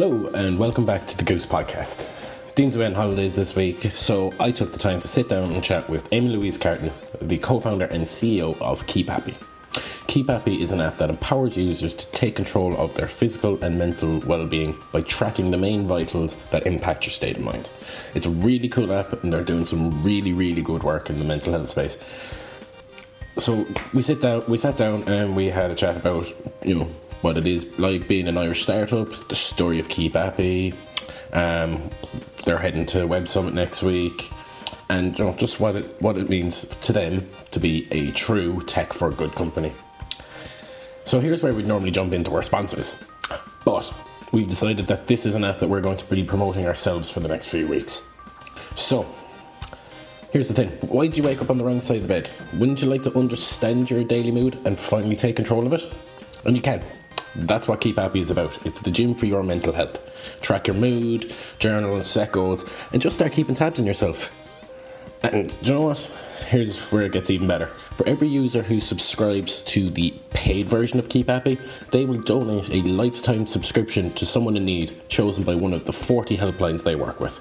Hello, 0.00 0.28
and 0.28 0.58
welcome 0.58 0.86
back 0.86 1.06
to 1.08 1.16
the 1.18 1.24
Goosed 1.24 1.50
Podcast. 1.50 2.08
Dean's 2.54 2.74
away 2.74 2.86
on 2.86 2.94
holidays 2.94 3.36
this 3.36 3.54
week, 3.54 3.90
so 3.94 4.32
I 4.40 4.50
took 4.50 4.72
the 4.72 4.78
time 4.78 4.98
to 5.02 5.06
sit 5.06 5.28
down 5.28 5.52
and 5.52 5.62
chat 5.62 5.90
with 5.90 6.10
Aimee 6.10 6.30
Louise 6.30 6.56
Carton, 6.56 6.90
the 7.20 7.36
co 7.36 7.60
founder 7.60 7.84
and 7.84 8.06
CEO 8.06 8.58
of 8.62 8.86
Keep 8.86 9.10
Appy. 9.10 9.34
Keep 10.06 10.30
Appy 10.30 10.62
is 10.62 10.72
an 10.72 10.80
app 10.80 10.96
that 10.96 11.10
empowers 11.10 11.54
users 11.54 11.92
to 11.92 12.06
take 12.12 12.34
control 12.34 12.74
of 12.78 12.94
their 12.94 13.08
physical 13.08 13.62
and 13.62 13.78
mental 13.78 14.20
well 14.20 14.46
being 14.46 14.74
by 14.90 15.02
tracking 15.02 15.50
the 15.50 15.58
main 15.58 15.86
vitals 15.86 16.38
that 16.50 16.66
impact 16.66 17.04
your 17.04 17.12
state 17.12 17.36
of 17.36 17.42
mind. 17.42 17.68
It's 18.14 18.24
a 18.24 18.30
really 18.30 18.70
cool 18.70 18.94
app, 18.94 19.22
and 19.22 19.30
they're 19.30 19.44
doing 19.44 19.66
some 19.66 20.02
really, 20.02 20.32
really 20.32 20.62
good 20.62 20.82
work 20.82 21.10
in 21.10 21.18
the 21.18 21.26
mental 21.26 21.52
health 21.52 21.68
space. 21.68 21.98
So 23.36 23.66
we 23.92 24.00
sit 24.00 24.22
down, 24.22 24.44
we 24.48 24.56
sat 24.56 24.78
down, 24.78 25.06
and 25.06 25.36
we 25.36 25.50
had 25.50 25.70
a 25.70 25.74
chat 25.74 25.94
about 25.94 26.26
you 26.64 26.76
know 26.76 26.90
what 27.22 27.36
it 27.36 27.46
is 27.46 27.78
like 27.78 28.08
being 28.08 28.28
an 28.28 28.38
Irish 28.38 28.62
startup, 28.62 29.28
the 29.28 29.34
story 29.34 29.78
of 29.78 29.88
Keep 29.88 30.16
Appy. 30.16 30.74
Um, 31.32 31.90
they're 32.44 32.58
heading 32.58 32.86
to 32.86 33.06
Web 33.06 33.28
Summit 33.28 33.54
next 33.54 33.82
week, 33.82 34.30
and 34.88 35.18
you 35.18 35.24
know, 35.24 35.32
just 35.34 35.60
what 35.60 35.76
it 35.76 36.00
what 36.00 36.16
it 36.16 36.28
means 36.28 36.64
to 36.64 36.92
them 36.92 37.28
to 37.50 37.60
be 37.60 37.86
a 37.90 38.10
true 38.12 38.62
tech 38.62 38.92
for 38.92 39.10
good 39.10 39.34
company. 39.34 39.72
So 41.04 41.20
here's 41.20 41.42
where 41.42 41.52
we'd 41.52 41.66
normally 41.66 41.90
jump 41.90 42.12
into 42.12 42.34
our 42.34 42.42
sponsors, 42.42 42.96
but 43.64 43.92
we've 44.32 44.48
decided 44.48 44.86
that 44.86 45.06
this 45.06 45.26
is 45.26 45.34
an 45.34 45.44
app 45.44 45.58
that 45.58 45.68
we're 45.68 45.80
going 45.80 45.96
to 45.96 46.04
be 46.06 46.24
promoting 46.24 46.66
ourselves 46.66 47.10
for 47.10 47.20
the 47.20 47.28
next 47.28 47.48
few 47.48 47.66
weeks. 47.66 48.06
So 48.76 49.06
Here's 50.32 50.46
the 50.46 50.54
thing 50.54 50.68
why 50.88 51.08
do 51.08 51.16
you 51.16 51.24
wake 51.24 51.42
up 51.42 51.50
on 51.50 51.58
the 51.58 51.64
wrong 51.64 51.80
side 51.80 51.96
of 51.96 52.02
the 52.02 52.08
bed? 52.08 52.30
Wouldn't 52.54 52.80
you 52.82 52.88
like 52.88 53.02
to 53.02 53.18
understand 53.18 53.90
your 53.90 54.04
daily 54.04 54.30
mood 54.30 54.58
and 54.64 54.78
finally 54.78 55.16
take 55.16 55.34
control 55.34 55.66
of 55.66 55.72
it? 55.72 55.92
And 56.44 56.54
you 56.54 56.62
can. 56.62 56.84
That's 57.36 57.68
what 57.68 57.80
Keep 57.80 57.98
Appy 57.98 58.20
is 58.20 58.30
about. 58.30 58.66
It's 58.66 58.80
the 58.80 58.90
gym 58.90 59.14
for 59.14 59.26
your 59.26 59.42
mental 59.42 59.72
health. 59.72 60.00
Track 60.40 60.66
your 60.66 60.76
mood, 60.76 61.32
journal, 61.58 62.02
set 62.04 62.32
goals, 62.32 62.64
and 62.92 63.00
just 63.00 63.16
start 63.16 63.32
keeping 63.32 63.54
tabs 63.54 63.78
on 63.78 63.86
yourself. 63.86 64.32
And 65.22 65.56
you 65.62 65.74
know 65.74 65.82
what? 65.82 65.98
Here's 66.46 66.78
where 66.90 67.02
it 67.02 67.12
gets 67.12 67.30
even 67.30 67.46
better. 67.46 67.66
For 67.92 68.08
every 68.08 68.26
user 68.26 68.62
who 68.62 68.80
subscribes 68.80 69.62
to 69.62 69.90
the 69.90 70.14
paid 70.30 70.66
version 70.66 70.98
of 70.98 71.08
Keep 71.08 71.28
Appy, 71.28 71.58
they 71.90 72.04
will 72.04 72.20
donate 72.20 72.70
a 72.70 72.82
lifetime 72.88 73.46
subscription 73.46 74.12
to 74.14 74.26
someone 74.26 74.56
in 74.56 74.64
need 74.64 75.00
chosen 75.08 75.44
by 75.44 75.54
one 75.54 75.74
of 75.74 75.84
the 75.84 75.92
40 75.92 76.36
helplines 76.36 76.82
they 76.82 76.96
work 76.96 77.20
with. 77.20 77.40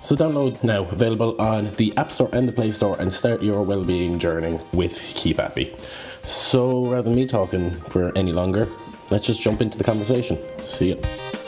So 0.00 0.16
download 0.16 0.64
now, 0.64 0.84
available 0.86 1.40
on 1.40 1.72
the 1.76 1.96
App 1.96 2.10
Store 2.10 2.30
and 2.32 2.48
the 2.48 2.52
Play 2.52 2.72
Store, 2.72 2.96
and 2.98 3.12
start 3.12 3.42
your 3.42 3.62
well-being 3.62 4.18
journey 4.18 4.58
with 4.72 4.98
Keep 5.14 5.38
Appy. 5.38 5.76
So 6.24 6.84
rather 6.86 7.02
than 7.02 7.14
me 7.14 7.26
talking 7.26 7.70
for 7.90 8.16
any 8.16 8.32
longer, 8.32 8.68
let's 9.10 9.26
just 9.26 9.40
jump 9.40 9.60
into 9.60 9.78
the 9.78 9.84
conversation. 9.84 10.38
See 10.60 10.90
you. 10.90 11.41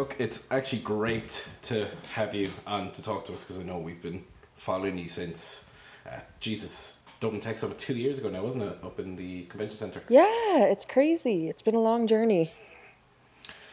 Look, 0.00 0.16
it's 0.18 0.46
actually 0.50 0.78
great 0.78 1.46
to 1.64 1.86
have 2.14 2.34
you 2.34 2.48
on 2.66 2.90
to 2.92 3.02
talk 3.02 3.26
to 3.26 3.34
us 3.34 3.44
because 3.44 3.58
I 3.58 3.64
know 3.64 3.76
we've 3.76 4.00
been 4.00 4.24
following 4.56 4.96
you 4.96 5.10
since 5.10 5.66
uh, 6.06 6.20
Jesus 6.40 7.00
Dublin 7.20 7.42
Tech 7.42 7.58
Summit 7.58 7.78
two 7.78 7.94
years 7.94 8.18
ago 8.18 8.30
now, 8.30 8.42
wasn't 8.42 8.64
it? 8.64 8.78
Up 8.82 8.98
in 8.98 9.14
the 9.14 9.42
convention 9.42 9.76
centre. 9.76 10.02
Yeah, 10.08 10.64
it's 10.64 10.86
crazy. 10.86 11.50
It's 11.50 11.60
been 11.60 11.74
a 11.74 11.80
long 11.82 12.06
journey. 12.06 12.50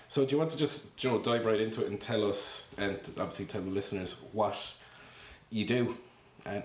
So, 0.10 0.26
do 0.26 0.32
you 0.32 0.38
want 0.38 0.52
to 0.52 0.58
just 0.58 1.02
you 1.02 1.12
know 1.12 1.22
dive 1.22 1.46
right 1.46 1.62
into 1.62 1.82
it 1.82 1.88
and 1.88 2.02
tell 2.02 2.30
us, 2.30 2.76
and 2.78 3.00
obviously 3.18 3.46
tell 3.46 3.62
the 3.62 3.70
listeners 3.70 4.18
what 4.34 4.58
you 5.50 5.66
do? 5.66 5.96
And 6.46 6.62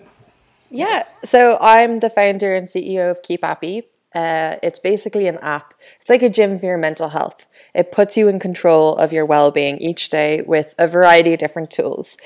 Yeah, 0.70 1.04
so 1.22 1.56
I'm 1.60 1.98
the 1.98 2.10
founder 2.10 2.52
and 2.52 2.66
CEO 2.66 3.12
of 3.12 3.22
Keep 3.22 3.44
Appy. 3.44 3.84
Uh, 4.14 4.56
it's 4.62 4.78
basically 4.78 5.26
an 5.26 5.38
app. 5.42 5.74
It's 6.00 6.10
like 6.10 6.22
a 6.22 6.28
gym 6.28 6.58
for 6.58 6.66
your 6.66 6.78
mental 6.78 7.08
health. 7.08 7.46
It 7.74 7.92
puts 7.92 8.16
you 8.16 8.28
in 8.28 8.38
control 8.38 8.96
of 8.96 9.12
your 9.12 9.24
well 9.24 9.50
being 9.50 9.78
each 9.78 10.10
day 10.10 10.42
with 10.42 10.74
a 10.78 10.86
variety 10.86 11.32
of 11.32 11.38
different 11.38 11.70
tools. 11.70 12.16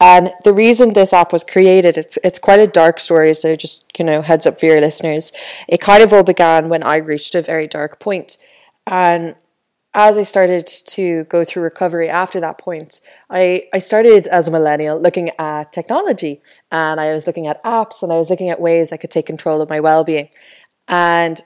And 0.00 0.32
the 0.42 0.52
reason 0.52 0.92
this 0.92 1.12
app 1.12 1.32
was 1.32 1.44
created, 1.44 1.96
it's 1.96 2.18
it's 2.24 2.38
quite 2.38 2.60
a 2.60 2.66
dark 2.66 2.98
story. 2.98 3.32
So 3.34 3.56
just 3.56 3.86
you 3.98 4.04
know, 4.04 4.22
heads 4.22 4.46
up 4.46 4.58
for 4.58 4.66
your 4.66 4.80
listeners. 4.80 5.32
It 5.68 5.80
kind 5.80 6.02
of 6.02 6.12
all 6.12 6.24
began 6.24 6.68
when 6.68 6.82
I 6.82 6.96
reached 6.96 7.34
a 7.34 7.42
very 7.42 7.66
dark 7.66 8.00
point, 8.00 8.36
and 8.86 9.36
as 9.94 10.18
I 10.18 10.22
started 10.22 10.66
to 10.66 11.24
go 11.24 11.44
through 11.44 11.62
recovery 11.62 12.08
after 12.08 12.40
that 12.40 12.58
point, 12.58 13.00
I, 13.30 13.68
I 13.72 13.78
started 13.78 14.26
as 14.26 14.48
a 14.48 14.50
millennial 14.50 15.00
looking 15.00 15.30
at 15.38 15.72
technology 15.72 16.42
and 16.72 17.00
I 17.00 17.12
was 17.12 17.28
looking 17.28 17.46
at 17.46 17.62
apps 17.62 18.02
and 18.02 18.12
I 18.12 18.16
was 18.16 18.28
looking 18.28 18.50
at 18.50 18.60
ways 18.60 18.90
I 18.90 18.96
could 18.96 19.12
take 19.12 19.26
control 19.26 19.62
of 19.62 19.70
my 19.70 19.78
well 19.78 20.02
being. 20.02 20.28
And 20.88 21.42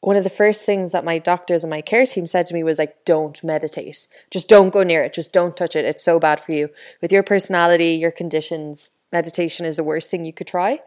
one 0.00 0.16
of 0.16 0.24
the 0.24 0.30
first 0.30 0.64
things 0.64 0.90
that 0.92 1.04
my 1.04 1.18
doctors 1.18 1.62
and 1.62 1.70
my 1.70 1.80
care 1.80 2.06
team 2.06 2.26
said 2.26 2.46
to 2.46 2.54
me 2.54 2.64
was 2.64 2.78
like, 2.78 3.04
don't 3.04 3.42
meditate. 3.44 4.08
Just 4.30 4.48
don't 4.48 4.70
go 4.70 4.82
near 4.82 5.04
it. 5.04 5.14
Just 5.14 5.32
don't 5.32 5.56
touch 5.56 5.76
it. 5.76 5.84
It's 5.84 6.04
so 6.04 6.18
bad 6.18 6.40
for 6.40 6.52
you. 6.52 6.70
With 7.00 7.12
your 7.12 7.22
personality, 7.22 7.94
your 7.94 8.10
conditions, 8.10 8.90
meditation 9.12 9.64
is 9.64 9.76
the 9.76 9.84
worst 9.84 10.10
thing 10.10 10.24
you 10.24 10.32
could 10.32 10.48
try. 10.48 10.80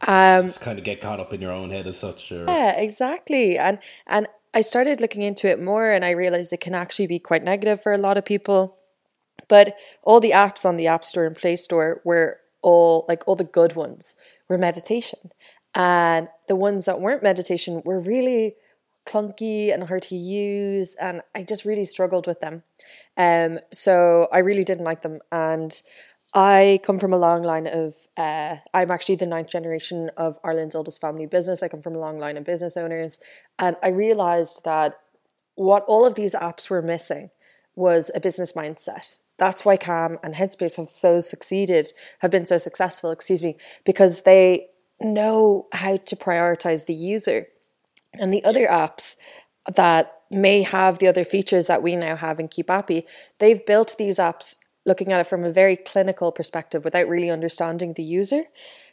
Um, 0.00 0.46
just 0.46 0.60
kind 0.60 0.78
of 0.78 0.84
get 0.84 1.00
caught 1.00 1.20
up 1.20 1.32
in 1.34 1.40
your 1.40 1.52
own 1.52 1.70
head 1.70 1.86
as 1.86 1.98
such. 1.98 2.32
Or... 2.32 2.44
yeah, 2.46 2.72
exactly. 2.72 3.58
And 3.58 3.78
and 4.06 4.28
I 4.54 4.60
started 4.60 5.00
looking 5.00 5.22
into 5.22 5.48
it 5.48 5.60
more 5.60 5.90
and 5.90 6.04
I 6.04 6.10
realized 6.10 6.52
it 6.52 6.60
can 6.60 6.74
actually 6.74 7.06
be 7.06 7.18
quite 7.18 7.44
negative 7.44 7.82
for 7.82 7.92
a 7.92 7.98
lot 7.98 8.16
of 8.16 8.24
people. 8.24 8.76
But 9.48 9.78
all 10.02 10.20
the 10.20 10.30
apps 10.30 10.64
on 10.64 10.76
the 10.76 10.86
App 10.86 11.04
Store 11.04 11.26
and 11.26 11.36
Play 11.36 11.56
Store 11.56 12.00
were 12.04 12.40
all 12.62 13.04
like 13.08 13.24
all 13.26 13.36
the 13.36 13.44
good 13.44 13.74
ones 13.74 14.16
were 14.48 14.58
meditation. 14.58 15.32
And 15.74 16.28
the 16.48 16.56
ones 16.56 16.84
that 16.84 17.00
weren't 17.00 17.22
meditation 17.22 17.82
were 17.84 18.00
really 18.00 18.54
clunky 19.06 19.72
and 19.72 19.84
hard 19.84 20.00
to 20.00 20.16
use 20.16 20.94
and 20.94 21.20
I 21.34 21.42
just 21.42 21.66
really 21.66 21.84
struggled 21.84 22.26
with 22.26 22.40
them. 22.40 22.62
Um 23.18 23.58
so 23.70 24.28
I 24.32 24.38
really 24.38 24.64
didn't 24.64 24.86
like 24.86 25.02
them 25.02 25.18
and 25.30 25.78
I 26.34 26.80
come 26.82 26.98
from 26.98 27.12
a 27.12 27.16
long 27.16 27.42
line 27.42 27.68
of, 27.68 27.94
uh, 28.16 28.56
I'm 28.74 28.90
actually 28.90 29.14
the 29.14 29.26
ninth 29.26 29.48
generation 29.48 30.10
of 30.16 30.36
Ireland's 30.42 30.74
oldest 30.74 31.00
family 31.00 31.26
business. 31.26 31.62
I 31.62 31.68
come 31.68 31.80
from 31.80 31.94
a 31.94 32.00
long 32.00 32.18
line 32.18 32.36
of 32.36 32.44
business 32.44 32.76
owners. 32.76 33.20
And 33.56 33.76
I 33.84 33.90
realized 33.90 34.64
that 34.64 34.98
what 35.54 35.84
all 35.86 36.04
of 36.04 36.16
these 36.16 36.34
apps 36.34 36.68
were 36.68 36.82
missing 36.82 37.30
was 37.76 38.10
a 38.16 38.20
business 38.20 38.52
mindset. 38.54 39.20
That's 39.38 39.64
why 39.64 39.76
Calm 39.76 40.18
and 40.24 40.34
Headspace 40.34 40.76
have 40.76 40.88
so 40.88 41.20
succeeded, 41.20 41.92
have 42.18 42.32
been 42.32 42.46
so 42.46 42.58
successful, 42.58 43.12
excuse 43.12 43.42
me, 43.42 43.56
because 43.84 44.22
they 44.22 44.66
know 45.00 45.66
how 45.72 45.96
to 45.96 46.16
prioritize 46.16 46.86
the 46.86 46.94
user. 46.94 47.48
And 48.14 48.32
the 48.32 48.44
other 48.44 48.66
apps 48.66 49.16
that 49.72 50.20
may 50.30 50.62
have 50.62 50.98
the 50.98 51.08
other 51.08 51.24
features 51.24 51.66
that 51.66 51.82
we 51.82 51.96
now 51.96 52.16
have 52.16 52.40
in 52.40 52.48
Keep 52.48 52.70
Appy, 52.70 53.06
they've 53.38 53.64
built 53.64 53.96
these 53.98 54.18
apps 54.18 54.58
looking 54.86 55.12
at 55.12 55.20
it 55.20 55.26
from 55.26 55.44
a 55.44 55.52
very 55.52 55.76
clinical 55.76 56.30
perspective 56.30 56.84
without 56.84 57.08
really 57.08 57.30
understanding 57.30 57.94
the 57.94 58.02
user. 58.02 58.44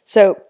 So 0.04 0.42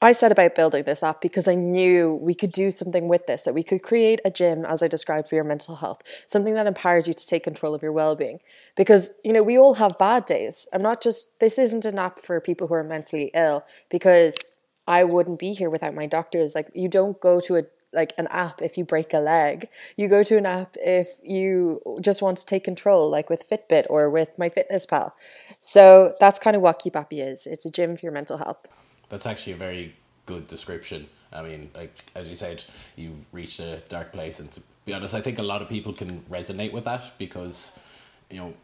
I 0.00 0.12
set 0.12 0.32
about 0.32 0.54
building 0.54 0.84
this 0.84 1.02
app 1.02 1.22
because 1.22 1.48
I 1.48 1.54
knew 1.54 2.14
we 2.20 2.34
could 2.34 2.52
do 2.52 2.70
something 2.70 3.08
with 3.08 3.26
this, 3.26 3.44
that 3.44 3.54
we 3.54 3.62
could 3.62 3.82
create 3.82 4.20
a 4.24 4.30
gym, 4.30 4.64
as 4.66 4.82
I 4.82 4.88
described, 4.88 5.28
for 5.28 5.36
your 5.36 5.44
mental 5.44 5.76
health, 5.76 6.02
something 6.26 6.54
that 6.54 6.66
empowers 6.66 7.08
you 7.08 7.14
to 7.14 7.26
take 7.26 7.44
control 7.44 7.74
of 7.74 7.82
your 7.82 7.92
well 7.92 8.14
being. 8.14 8.40
Because, 8.74 9.14
you 9.24 9.32
know, 9.32 9.42
we 9.42 9.58
all 9.58 9.74
have 9.74 9.98
bad 9.98 10.26
days. 10.26 10.68
I'm 10.72 10.82
not 10.82 11.00
just, 11.00 11.40
this 11.40 11.58
isn't 11.58 11.86
an 11.86 11.98
app 11.98 12.20
for 12.20 12.40
people 12.40 12.66
who 12.66 12.74
are 12.74 12.84
mentally 12.84 13.30
ill 13.32 13.64
because 13.88 14.36
I 14.86 15.04
wouldn't 15.04 15.38
be 15.38 15.52
here 15.52 15.70
without 15.70 15.94
my 15.94 16.06
doctors. 16.06 16.54
Like, 16.54 16.70
you 16.74 16.88
don't 16.88 17.20
go 17.20 17.40
to 17.40 17.56
a 17.56 17.64
like 17.92 18.12
an 18.18 18.26
app 18.28 18.60
if 18.60 18.76
you 18.76 18.84
break 18.84 19.12
a 19.14 19.18
leg. 19.18 19.68
You 19.96 20.08
go 20.08 20.22
to 20.22 20.36
an 20.36 20.46
app 20.46 20.76
if 20.80 21.18
you 21.22 21.80
just 22.00 22.20
want 22.22 22.38
to 22.38 22.46
take 22.46 22.64
control, 22.64 23.10
like 23.10 23.30
with 23.30 23.48
Fitbit 23.48 23.86
or 23.88 24.10
with 24.10 24.36
MyFitnessPal. 24.36 25.12
So 25.60 26.14
that's 26.20 26.38
kind 26.38 26.54
of 26.54 26.62
what 26.62 26.78
Keep 26.78 26.94
Appy 26.94 27.20
is. 27.20 27.46
It's 27.46 27.64
a 27.64 27.70
gym 27.70 27.96
for 27.96 28.04
your 28.04 28.12
mental 28.12 28.36
health. 28.36 28.66
That's 29.08 29.26
actually 29.26 29.54
a 29.54 29.56
very 29.56 29.96
good 30.26 30.46
description. 30.46 31.08
I 31.32 31.42
mean, 31.42 31.70
like 31.74 31.92
as 32.14 32.28
you 32.28 32.36
said, 32.36 32.64
you 32.96 33.16
reached 33.32 33.60
a 33.60 33.80
dark 33.88 34.12
place, 34.12 34.40
and 34.40 34.50
to 34.52 34.60
be 34.84 34.92
honest, 34.92 35.14
I 35.14 35.20
think 35.20 35.38
a 35.38 35.42
lot 35.42 35.62
of 35.62 35.68
people 35.68 35.92
can 35.92 36.20
resonate 36.30 36.72
with 36.72 36.84
that 36.84 37.12
because, 37.18 37.78
you 38.30 38.38
know, 38.38 38.54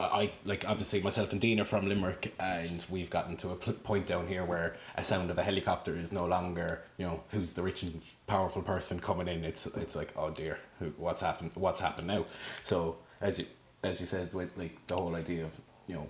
I 0.00 0.30
like 0.44 0.64
obviously 0.68 1.02
myself 1.02 1.32
and 1.32 1.40
Dean 1.40 1.58
are 1.58 1.64
from 1.64 1.88
Limerick, 1.88 2.32
and 2.38 2.84
we've 2.88 3.10
gotten 3.10 3.36
to 3.38 3.50
a 3.50 3.56
point 3.56 4.06
down 4.06 4.28
here 4.28 4.44
where 4.44 4.76
a 4.96 5.02
sound 5.02 5.30
of 5.30 5.38
a 5.38 5.42
helicopter 5.42 5.96
is 5.98 6.12
no 6.12 6.24
longer 6.24 6.82
you 6.98 7.06
know 7.06 7.20
who's 7.30 7.52
the 7.52 7.62
rich 7.62 7.82
and 7.82 8.00
powerful 8.28 8.62
person 8.62 9.00
coming 9.00 9.26
in. 9.26 9.44
It's 9.44 9.66
it's 9.66 9.96
like 9.96 10.12
oh 10.16 10.30
dear, 10.30 10.58
who 10.78 10.92
what's 10.98 11.20
happened? 11.20 11.50
What's 11.54 11.80
happened 11.80 12.06
now? 12.06 12.26
So 12.62 12.98
as 13.20 13.40
you 13.40 13.46
as 13.82 14.00
you 14.00 14.06
said 14.06 14.32
with 14.32 14.50
like 14.56 14.78
the 14.86 14.94
whole 14.94 15.16
idea 15.16 15.44
of 15.44 15.60
you 15.88 15.96
know 15.96 16.08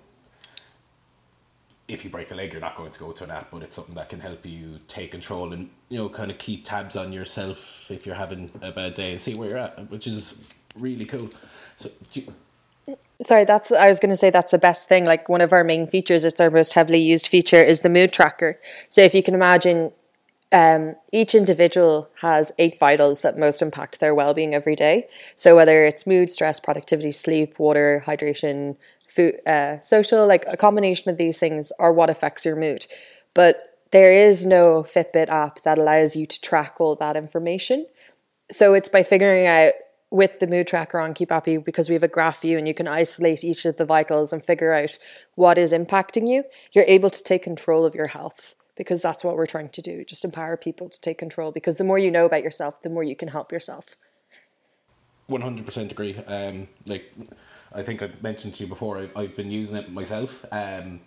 if 1.88 2.04
you 2.04 2.10
break 2.10 2.30
a 2.30 2.34
leg, 2.34 2.52
you're 2.52 2.60
not 2.60 2.76
going 2.76 2.90
to 2.90 3.00
go 3.00 3.12
to 3.12 3.24
an 3.24 3.30
app, 3.30 3.50
but 3.50 3.62
it's 3.62 3.74
something 3.74 3.94
that 3.94 4.10
can 4.10 4.20
help 4.20 4.44
you 4.44 4.78
take 4.86 5.10
control 5.12 5.54
and 5.54 5.70
you 5.88 5.96
know 5.96 6.10
kind 6.10 6.30
of 6.30 6.36
keep 6.36 6.62
tabs 6.64 6.96
on 6.96 7.10
yourself 7.10 7.90
if 7.90 8.04
you're 8.04 8.14
having 8.14 8.50
a 8.60 8.70
bad 8.70 8.92
day 8.92 9.12
and 9.12 9.22
see 9.22 9.34
where 9.34 9.48
you're 9.48 9.58
at, 9.58 9.90
which 9.90 10.06
is 10.06 10.42
really 10.76 11.06
cool. 11.06 11.30
So, 11.76 11.90
you, 12.12 12.32
Sorry, 13.20 13.44
that's 13.44 13.72
I 13.72 13.88
was 13.88 13.98
going 13.98 14.10
to 14.10 14.16
say 14.16 14.30
that's 14.30 14.52
the 14.52 14.58
best 14.58 14.88
thing. 14.88 15.04
Like 15.04 15.28
one 15.28 15.40
of 15.40 15.52
our 15.52 15.64
main 15.64 15.86
features, 15.86 16.24
it's 16.24 16.40
our 16.40 16.50
most 16.50 16.74
heavily 16.74 17.00
used 17.00 17.26
feature, 17.26 17.62
is 17.62 17.82
the 17.82 17.88
mood 17.88 18.12
tracker. 18.12 18.60
So 18.88 19.00
if 19.00 19.14
you 19.14 19.22
can 19.22 19.34
imagine, 19.34 19.92
um, 20.52 20.94
each 21.12 21.34
individual 21.34 22.08
has 22.20 22.52
eight 22.58 22.78
vitals 22.78 23.22
that 23.22 23.36
most 23.36 23.60
impact 23.60 24.00
their 24.00 24.14
well-being 24.14 24.54
every 24.54 24.76
day. 24.76 25.08
So 25.36 25.56
whether 25.56 25.84
it's 25.84 26.06
mood, 26.06 26.30
stress, 26.30 26.60
productivity, 26.60 27.12
sleep, 27.12 27.58
water, 27.58 28.02
hydration, 28.06 28.76
food, 29.08 29.40
uh, 29.46 29.80
social, 29.80 30.26
like 30.26 30.44
a 30.46 30.56
combination 30.56 31.10
of 31.10 31.18
these 31.18 31.38
things 31.38 31.72
are 31.78 31.92
what 31.92 32.10
affects 32.10 32.44
your 32.44 32.56
mood. 32.56 32.86
But 33.34 33.78
there 33.90 34.12
is 34.12 34.46
no 34.46 34.82
Fitbit 34.82 35.28
app 35.28 35.62
that 35.62 35.78
allows 35.78 36.14
you 36.14 36.26
to 36.26 36.40
track 36.40 36.76
all 36.78 36.94
that 36.96 37.16
information. 37.16 37.86
So 38.50 38.74
it's 38.74 38.88
by 38.88 39.02
figuring 39.02 39.46
out 39.46 39.72
with 40.10 40.38
the 40.40 40.46
mood 40.46 40.66
tracker 40.66 40.98
on 40.98 41.14
Keep 41.14 41.32
Appy 41.32 41.58
because 41.58 41.88
we 41.88 41.94
have 41.94 42.02
a 42.02 42.08
graph 42.08 42.40
view 42.40 42.56
and 42.56 42.66
you 42.66 42.74
can 42.74 42.88
isolate 42.88 43.44
each 43.44 43.64
of 43.64 43.76
the 43.76 43.84
vitals 43.84 44.32
and 44.32 44.42
figure 44.42 44.72
out 44.72 44.98
what 45.34 45.58
is 45.58 45.72
impacting 45.72 46.28
you, 46.28 46.44
you're 46.72 46.84
able 46.88 47.10
to 47.10 47.22
take 47.22 47.42
control 47.42 47.84
of 47.84 47.94
your 47.94 48.06
health 48.06 48.54
because 48.74 49.02
that's 49.02 49.22
what 49.22 49.36
we're 49.36 49.46
trying 49.46 49.68
to 49.68 49.82
do. 49.82 50.04
Just 50.04 50.24
empower 50.24 50.56
people 50.56 50.88
to 50.88 51.00
take 51.00 51.18
control 51.18 51.52
because 51.52 51.76
the 51.76 51.84
more 51.84 51.98
you 51.98 52.10
know 52.10 52.24
about 52.24 52.42
yourself, 52.42 52.80
the 52.82 52.90
more 52.90 53.02
you 53.02 53.16
can 53.16 53.28
help 53.28 53.52
yourself. 53.52 53.96
100% 55.28 55.90
agree. 55.90 56.16
Um, 56.26 56.68
like, 56.86 57.12
I 57.74 57.82
think 57.82 58.02
I 58.02 58.10
mentioned 58.22 58.54
to 58.54 58.64
you 58.64 58.68
before, 58.68 58.96
I've, 58.96 59.14
I've 59.14 59.36
been 59.36 59.50
using 59.50 59.76
it 59.76 59.92
myself. 59.92 60.44
Um, 60.50 61.00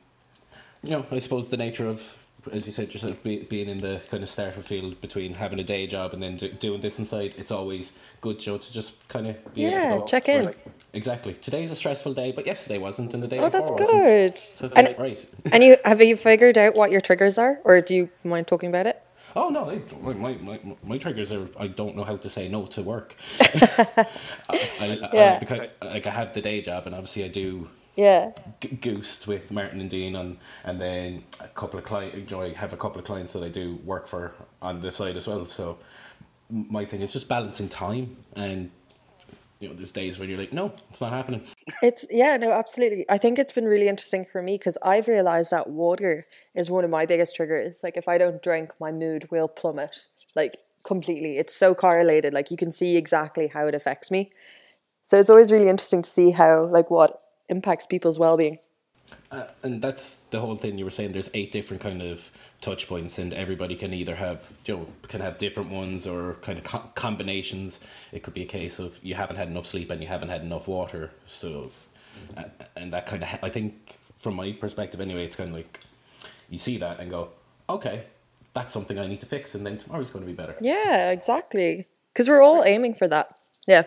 you 0.83 0.91
know, 0.91 1.05
I 1.09 1.17
suppose 1.19 1.49
the 1.49 1.57
nature 1.57 1.87
of 1.87 2.20
as 2.51 2.65
you 2.65 2.71
said 2.71 2.93
yourself, 2.93 3.21
be, 3.23 3.43
being 3.43 3.69
in 3.69 3.81
the 3.81 4.01
kind 4.09 4.23
of 4.23 4.29
starter 4.29 4.61
field 4.61 4.99
between 5.01 5.33
having 5.33 5.59
a 5.59 5.63
day 5.63 5.85
job 5.87 6.13
and 6.13 6.21
then 6.21 6.37
do, 6.37 6.49
doing 6.49 6.81
this 6.81 6.99
inside, 6.99 7.35
it's 7.37 7.51
always 7.51 7.97
good, 8.19 8.39
Joe, 8.39 8.57
to 8.57 8.73
just 8.73 9.07
kind 9.07 9.27
of 9.27 9.37
yeah, 9.53 9.97
go, 9.97 10.03
check 10.03 10.27
in. 10.27 10.47
Right, 10.47 10.57
exactly. 10.93 11.33
Today's 11.35 11.71
a 11.71 11.75
stressful 11.75 12.13
day, 12.13 12.31
but 12.31 12.45
yesterday 12.45 12.77
wasn't, 12.77 13.13
and 13.13 13.21
the 13.21 13.27
day 13.27 13.39
oh, 13.39 13.49
that's 13.49 13.71
good. 13.71 14.37
So 14.37 14.69
and, 14.75 14.87
like, 14.87 14.99
right. 14.99 15.29
and 15.51 15.63
you 15.63 15.77
have 15.85 16.01
you 16.01 16.15
figured 16.15 16.57
out 16.57 16.75
what 16.75 16.91
your 16.91 17.01
triggers 17.01 17.37
are, 17.37 17.59
or 17.63 17.79
do 17.81 17.95
you 17.95 18.09
mind 18.23 18.47
talking 18.47 18.69
about 18.69 18.87
it? 18.87 19.01
Oh 19.35 19.49
no, 19.49 19.69
I, 19.69 19.81
my, 20.13 20.33
my, 20.33 20.59
my 20.83 20.97
triggers 20.97 21.31
are 21.31 21.47
I 21.57 21.67
don't 21.67 21.95
know 21.95 22.03
how 22.03 22.17
to 22.17 22.27
say 22.27 22.49
no 22.49 22.65
to 22.65 22.81
work. 22.81 23.15
I, 23.39 24.07
I, 24.79 25.09
yeah. 25.13 25.69
I, 25.81 25.85
like 25.85 26.07
I 26.07 26.09
have 26.09 26.33
the 26.33 26.41
day 26.41 26.61
job, 26.61 26.85
and 26.85 26.95
obviously 26.95 27.23
I 27.23 27.29
do 27.29 27.69
yeah. 27.95 28.31
G- 28.61 28.69
goosed 28.69 29.27
with 29.27 29.51
Martin 29.51 29.81
and 29.81 29.89
Dean 29.89 30.15
and 30.15 30.37
and 30.63 30.79
then 30.79 31.23
a 31.39 31.47
couple 31.49 31.79
of 31.79 31.85
clients 31.85 32.31
I 32.33 32.49
have 32.49 32.73
a 32.73 32.77
couple 32.77 32.99
of 32.99 33.05
clients 33.05 33.33
that 33.33 33.43
I 33.43 33.49
do 33.49 33.79
work 33.83 34.07
for 34.07 34.33
on 34.61 34.81
the 34.81 34.91
side 34.91 35.17
as 35.17 35.27
well 35.27 35.45
so 35.45 35.77
my 36.49 36.85
thing 36.85 37.01
is 37.01 37.13
just 37.13 37.27
balancing 37.27 37.69
time 37.69 38.17
and 38.35 38.69
you 39.59 39.69
know 39.69 39.75
there's 39.75 39.91
days 39.91 40.19
when 40.19 40.27
you're 40.29 40.39
like 40.39 40.53
no 40.53 40.73
it's 40.89 41.01
not 41.01 41.11
happening. 41.11 41.43
It's 41.83 42.05
yeah 42.09 42.37
no 42.37 42.51
absolutely. 42.51 43.05
I 43.09 43.17
think 43.17 43.39
it's 43.39 43.51
been 43.51 43.65
really 43.65 43.87
interesting 43.87 44.25
for 44.25 44.41
me 44.41 44.57
because 44.57 44.77
I've 44.83 45.07
realized 45.07 45.51
that 45.51 45.69
water 45.69 46.25
is 46.55 46.69
one 46.69 46.83
of 46.83 46.89
my 46.89 47.05
biggest 47.05 47.35
triggers. 47.35 47.81
Like 47.83 47.97
if 47.97 48.07
I 48.07 48.17
don't 48.17 48.41
drink 48.41 48.73
my 48.79 48.91
mood 48.91 49.29
will 49.31 49.47
plummet 49.47 50.07
like 50.35 50.57
completely. 50.83 51.37
It's 51.37 51.53
so 51.53 51.75
correlated 51.75 52.33
like 52.33 52.51
you 52.51 52.57
can 52.57 52.71
see 52.71 52.97
exactly 52.97 53.47
how 53.47 53.67
it 53.67 53.75
affects 53.75 54.09
me. 54.11 54.31
So 55.03 55.19
it's 55.19 55.29
always 55.29 55.51
really 55.51 55.69
interesting 55.69 56.01
to 56.01 56.09
see 56.09 56.31
how 56.31 56.65
like 56.65 56.89
what 56.89 57.20
impacts 57.51 57.85
people's 57.85 58.17
well-being. 58.17 58.59
Uh, 59.29 59.45
and 59.63 59.81
that's 59.81 60.19
the 60.29 60.39
whole 60.39 60.55
thing 60.55 60.77
you 60.77 60.85
were 60.85 60.91
saying. 60.91 61.11
There's 61.11 61.29
eight 61.33 61.51
different 61.51 61.81
kind 61.81 62.01
of 62.01 62.31
touch 62.61 62.87
points 62.87 63.19
and 63.19 63.33
everybody 63.33 63.75
can 63.75 63.93
either 63.93 64.15
have 64.15 64.51
you 64.65 64.77
know 64.77 64.87
can 65.09 65.19
have 65.19 65.37
different 65.37 65.69
ones 65.69 66.07
or 66.07 66.35
kind 66.41 66.57
of 66.57 66.63
co- 66.63 66.89
combinations. 66.95 67.81
It 68.13 68.23
could 68.23 68.33
be 68.33 68.43
a 68.43 68.45
case 68.45 68.79
of 68.79 68.97
you 69.03 69.15
haven't 69.15 69.35
had 69.35 69.49
enough 69.49 69.67
sleep 69.67 69.91
and 69.91 70.01
you 70.01 70.07
haven't 70.07 70.29
had 70.29 70.41
enough 70.41 70.67
water. 70.67 71.11
So 71.27 71.71
uh, 72.37 72.43
and 72.75 72.91
that 72.93 73.05
kind 73.05 73.23
of 73.23 73.29
i 73.43 73.49
think 73.49 73.97
from 74.17 74.35
my 74.35 74.51
perspective 74.51 75.01
anyway 75.01 75.25
it's 75.25 75.35
kind 75.35 75.49
of 75.49 75.55
like 75.55 75.79
you 76.49 76.57
see 76.57 76.77
that 76.77 76.99
and 76.99 77.09
go 77.09 77.29
okay 77.69 78.05
that's 78.53 78.73
something 78.73 78.99
i 78.99 79.07
need 79.07 79.19
to 79.19 79.25
fix 79.25 79.55
and 79.55 79.65
then 79.65 79.77
tomorrow's 79.77 80.09
going 80.09 80.23
to 80.25 80.27
be 80.27 80.35
better. 80.35 80.55
Yeah 80.59 81.11
exactly. 81.11 81.87
Because 82.11 82.27
we're 82.27 82.41
all 82.41 82.65
aiming 82.65 82.95
for 82.95 83.07
that. 83.07 83.39
Yeah 83.67 83.83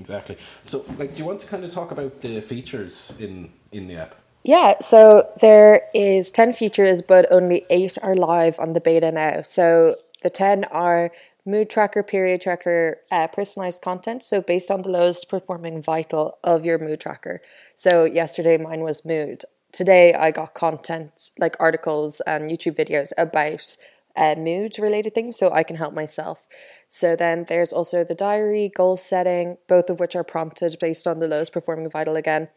Exactly. 0.00 0.38
So, 0.64 0.84
like, 0.98 1.14
do 1.14 1.22
you 1.22 1.26
want 1.26 1.40
to 1.40 1.46
kind 1.46 1.62
of 1.62 1.70
talk 1.70 1.92
about 1.92 2.20
the 2.20 2.40
features 2.40 3.14
in 3.20 3.52
in 3.70 3.86
the 3.86 3.96
app? 3.96 4.14
Yeah, 4.42 4.78
so 4.80 5.28
there 5.40 5.82
is 5.94 6.32
10 6.32 6.54
features, 6.54 7.02
but 7.02 7.30
only 7.30 7.66
8 7.68 7.98
are 8.02 8.16
live 8.16 8.58
on 8.58 8.72
the 8.72 8.80
beta 8.80 9.12
now. 9.12 9.42
So 9.42 9.96
the 10.22 10.30
10 10.30 10.64
are 10.64 11.12
mood 11.44 11.68
tracker, 11.68 12.02
period 12.02 12.40
tracker, 12.40 13.00
uh, 13.10 13.28
personalized 13.28 13.82
content. 13.82 14.24
So 14.24 14.40
based 14.40 14.70
on 14.70 14.82
the 14.82 14.88
lowest 14.88 15.28
performing 15.28 15.82
vital 15.82 16.38
of 16.42 16.64
your 16.64 16.78
mood 16.78 17.00
tracker. 17.00 17.42
So 17.74 18.04
yesterday 18.04 18.56
mine 18.56 18.80
was 18.80 19.04
mood. 19.04 19.42
Today 19.72 20.14
I 20.14 20.30
got 20.30 20.54
content 20.54 21.30
like 21.38 21.56
articles 21.60 22.20
and 22.22 22.50
YouTube 22.50 22.76
videos 22.76 23.12
about 23.18 23.76
uh, 24.16 24.34
mood 24.36 24.78
related 24.78 25.14
things 25.14 25.36
so 25.36 25.52
I 25.52 25.62
can 25.62 25.76
help 25.76 25.94
myself. 25.94 26.48
So 26.92 27.14
then 27.14 27.44
there's 27.48 27.72
also 27.72 28.02
the 28.02 28.16
diary, 28.16 28.68
goal 28.68 28.96
setting, 28.96 29.58
both 29.68 29.90
of 29.90 30.00
which 30.00 30.16
are 30.16 30.24
prompted 30.24 30.76
based 30.80 31.06
on 31.06 31.20
the 31.20 31.28
lowest 31.28 31.52
performing 31.52 31.88
vital 31.88 32.16
again. 32.16 32.48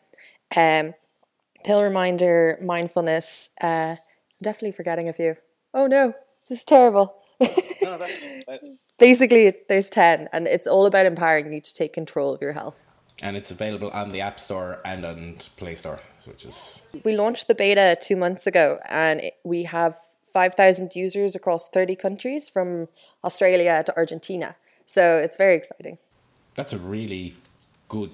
Um, 0.56 0.96
pill 1.64 1.84
reminder, 1.84 2.58
mindfulness. 2.60 3.52
Uh, 3.62 3.96
I'm 3.96 3.98
definitely 4.42 4.72
forgetting 4.72 5.08
a 5.08 5.14
few. 5.14 5.36
Oh 5.76 5.86
no, 5.86 6.16
this 6.50 6.60
is 6.60 6.66
terrible. 6.66 7.16
no, 7.40 8.00
that's, 8.00 8.24
Basically, 8.98 9.54
there's 9.70 9.92
10, 9.92 10.30
and 10.34 10.48
it's 10.48 10.68
all 10.68 10.88
about 10.88 11.06
empowering 11.06 11.54
you 11.54 11.62
to 11.62 11.74
take 11.74 11.94
control 11.94 12.34
of 12.34 12.42
your 12.42 12.54
health. 12.54 12.84
And 13.22 13.38
it's 13.38 13.52
available 13.52 13.92
on 13.92 14.10
the 14.10 14.22
App 14.22 14.40
Store 14.40 14.80
and 14.84 15.06
on 15.06 15.38
Play 15.58 15.76
Store, 15.76 16.00
which 16.26 16.44
is. 16.44 16.82
We 17.06 17.16
launched 17.16 17.48
the 17.48 17.56
beta 17.56 17.96
two 18.02 18.16
months 18.16 18.48
ago, 18.48 18.80
and 18.90 19.22
we 19.44 19.64
have 19.64 19.96
5,000 20.34 20.96
users 20.96 21.36
across 21.36 21.70
30 21.70 21.96
countries 21.96 22.50
from 22.50 22.88
Australia 23.24 23.84
to 23.86 23.96
Argentina. 23.96 24.56
So 24.86 25.18
it's 25.18 25.38
very 25.38 25.56
exciting. 25.56 26.00
That's 26.56 26.74
a 26.74 26.78
really 26.78 27.36
good, 27.88 28.12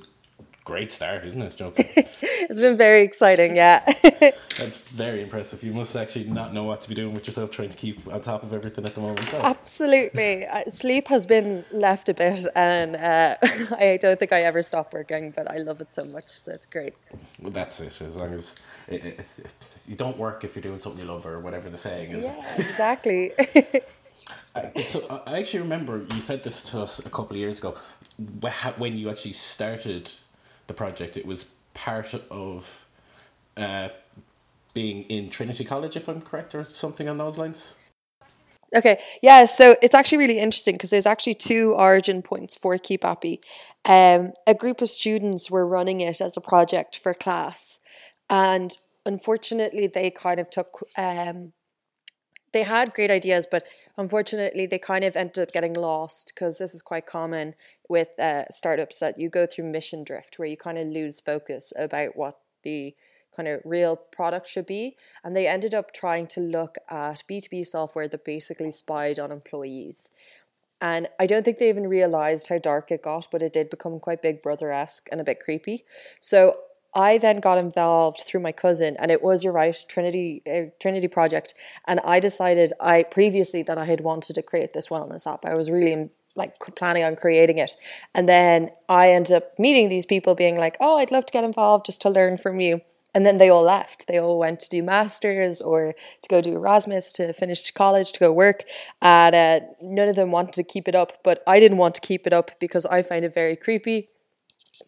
great 0.69 0.91
start, 0.91 1.25
isn't 1.25 1.41
it, 1.41 1.55
Joe? 1.55 1.73
it's 1.77 2.59
been 2.59 2.77
very 2.77 3.01
exciting, 3.01 3.55
yeah. 3.55 3.79
That's 4.59 4.77
very 4.77 5.23
impressive. 5.23 5.63
You 5.63 5.73
must 5.73 5.95
actually 5.95 6.25
not 6.25 6.53
know 6.53 6.63
what 6.63 6.83
to 6.83 6.89
be 6.89 6.93
doing 6.93 7.15
with 7.15 7.25
yourself 7.25 7.49
trying 7.49 7.69
to 7.69 7.77
keep 7.77 8.07
on 8.07 8.21
top 8.21 8.43
of 8.43 8.53
everything 8.53 8.85
at 8.85 8.93
the 8.93 9.01
moment. 9.01 9.27
So. 9.29 9.41
Absolutely. 9.41 10.45
Uh, 10.45 10.65
sleep 10.69 11.07
has 11.07 11.25
been 11.25 11.65
left 11.71 12.07
a 12.07 12.13
bit, 12.13 12.45
and 12.55 12.95
uh, 12.95 13.35
I 13.79 13.97
don't 13.99 14.19
think 14.19 14.31
I 14.31 14.41
ever 14.41 14.61
stop 14.61 14.93
working, 14.93 15.31
but 15.35 15.49
I 15.49 15.57
love 15.57 15.81
it 15.81 15.91
so 15.91 16.05
much, 16.05 16.29
so 16.29 16.51
it's 16.51 16.67
great. 16.67 16.93
Well, 17.41 17.51
that's 17.51 17.79
it. 17.81 17.99
As 18.01 18.15
long 18.15 18.33
as 18.35 18.53
it, 18.87 19.03
it, 19.03 19.19
it, 19.39 19.47
you 19.87 19.95
don't 19.95 20.19
work 20.19 20.43
if 20.43 20.55
you're 20.55 20.61
doing 20.61 20.79
something 20.79 21.01
you 21.01 21.11
love 21.11 21.25
or 21.25 21.39
whatever 21.39 21.67
the 21.71 21.79
saying 21.79 22.11
is. 22.11 22.25
Yeah, 22.25 22.55
exactly. 22.57 23.31
I, 24.55 24.81
so 24.83 25.23
I 25.25 25.39
actually 25.39 25.61
remember 25.61 26.05
you 26.13 26.21
said 26.21 26.43
this 26.43 26.61
to 26.69 26.81
us 26.81 26.99
a 26.99 27.09
couple 27.09 27.31
of 27.31 27.37
years 27.37 27.57
ago 27.57 27.75
when 28.77 28.97
you 28.97 29.09
actually 29.09 29.33
started 29.33 30.11
the 30.69 30.73
project. 30.73 31.17
It 31.17 31.25
was 31.25 31.43
part 31.73 32.13
of 32.31 32.87
uh, 33.57 33.89
being 34.73 35.03
in 35.03 35.29
Trinity 35.29 35.65
College, 35.65 35.97
if 35.97 36.07
I'm 36.07 36.21
correct, 36.21 36.55
or 36.55 36.63
something 36.63 37.09
on 37.09 37.17
those 37.17 37.37
lines. 37.37 37.75
Okay, 38.73 38.99
yeah, 39.21 39.45
so 39.45 39.75
it's 39.81 39.95
actually 39.95 40.19
really 40.19 40.39
interesting 40.39 40.75
because 40.75 40.91
there's 40.91 41.07
actually 41.07 41.33
two 41.33 41.73
origin 41.73 42.21
points 42.21 42.55
for 42.55 42.77
Keep. 42.77 43.03
Um, 43.03 44.31
a 44.45 44.53
group 44.53 44.81
of 44.81 44.89
students 44.89 45.49
were 45.49 45.67
running 45.67 46.01
it 46.01 46.21
as 46.21 46.37
a 46.37 46.41
project 46.41 46.97
for 46.97 47.13
class, 47.13 47.79
and 48.29 48.77
unfortunately, 49.05 49.87
they 49.87 50.11
kind 50.11 50.39
of 50.39 50.49
took. 50.49 50.85
Um, 50.95 51.53
they 52.51 52.63
had 52.63 52.93
great 52.93 53.11
ideas, 53.11 53.47
but 53.49 53.63
unfortunately, 53.99 54.65
they 54.65 54.79
kind 54.79 55.03
of 55.03 55.17
ended 55.17 55.39
up 55.39 55.51
getting 55.51 55.73
lost 55.73 56.31
because 56.33 56.57
this 56.57 56.73
is 56.73 56.81
quite 56.81 57.05
common 57.05 57.53
with 57.89 58.17
uh, 58.17 58.45
startups 58.49 58.99
that 59.01 59.19
you 59.19 59.29
go 59.29 59.45
through 59.45 59.65
mission 59.65 60.05
drift, 60.05 60.39
where 60.39 60.47
you 60.47 60.55
kind 60.55 60.77
of 60.77 60.87
lose 60.87 61.19
focus 61.19 61.73
about 61.77 62.15
what 62.15 62.39
the 62.63 62.95
kind 63.35 63.49
of 63.49 63.61
real 63.65 63.97
product 63.97 64.47
should 64.47 64.65
be. 64.65 64.95
And 65.23 65.35
they 65.35 65.47
ended 65.47 65.73
up 65.73 65.93
trying 65.93 66.27
to 66.27 66.39
look 66.39 66.77
at 66.89 67.23
B2B 67.29 67.67
software 67.67 68.07
that 68.07 68.23
basically 68.23 68.71
spied 68.71 69.19
on 69.19 69.33
employees. 69.33 70.11
And 70.81 71.09
I 71.19 71.25
don't 71.25 71.43
think 71.43 71.57
they 71.57 71.67
even 71.67 71.87
realized 71.87 72.47
how 72.47 72.57
dark 72.57 72.91
it 72.91 73.03
got, 73.03 73.27
but 73.29 73.41
it 73.41 73.51
did 73.51 73.69
become 73.69 73.99
quite 73.99 74.21
Big 74.21 74.41
Brother 74.41 74.71
esque 74.71 75.09
and 75.11 75.19
a 75.19 75.25
bit 75.25 75.41
creepy. 75.41 75.83
So 76.21 76.55
I 76.93 77.17
then 77.17 77.39
got 77.39 77.57
involved 77.57 78.21
through 78.21 78.41
my 78.41 78.51
cousin, 78.51 78.95
and 78.97 79.11
it 79.11 79.21
was 79.21 79.43
you're 79.43 79.53
right, 79.53 79.75
Trinity 79.87 80.41
uh, 80.51 80.71
Trinity 80.79 81.07
project. 81.07 81.53
And 81.87 81.99
I 82.01 82.19
decided 82.19 82.73
I 82.79 83.03
previously 83.03 83.63
that 83.63 83.77
I 83.77 83.85
had 83.85 84.01
wanted 84.01 84.33
to 84.33 84.41
create 84.41 84.73
this 84.73 84.89
wellness 84.89 85.31
app. 85.31 85.45
I 85.45 85.55
was 85.55 85.69
really 85.69 86.09
like 86.35 86.57
planning 86.75 87.03
on 87.03 87.15
creating 87.15 87.57
it, 87.57 87.75
and 88.15 88.27
then 88.27 88.71
I 88.87 89.11
ended 89.11 89.35
up 89.37 89.57
meeting 89.59 89.89
these 89.89 90.05
people, 90.05 90.35
being 90.35 90.57
like, 90.57 90.77
"Oh, 90.79 90.97
I'd 90.97 91.11
love 91.11 91.25
to 91.27 91.33
get 91.33 91.43
involved 91.43 91.85
just 91.85 92.01
to 92.01 92.09
learn 92.09 92.37
from 92.37 92.59
you." 92.59 92.81
and 93.15 93.25
then 93.25 93.37
they 93.37 93.49
all 93.49 93.63
left. 93.63 94.07
They 94.07 94.19
all 94.19 94.37
went 94.37 94.59
to 94.61 94.69
do 94.69 94.83
masters 94.83 95.61
or 95.61 95.95
to 96.21 96.29
go 96.29 96.41
do 96.41 96.53
Erasmus, 96.53 97.11
to 97.13 97.33
finish 97.33 97.71
college, 97.71 98.11
to 98.13 98.19
go 98.19 98.31
work. 98.31 98.63
And 99.01 99.35
uh, 99.35 99.59
none 99.81 100.09
of 100.09 100.15
them 100.15 100.31
wanted 100.31 100.53
to 100.55 100.63
keep 100.63 100.87
it 100.87 100.95
up, 100.95 101.23
but 101.23 101.43
I 101.47 101.59
didn't 101.59 101.77
want 101.77 101.95
to 101.95 102.01
keep 102.01 102.27
it 102.27 102.33
up 102.33 102.51
because 102.59 102.85
I 102.85 103.01
find 103.01 103.25
it 103.25 103.33
very 103.33 103.55
creepy. 103.55 104.09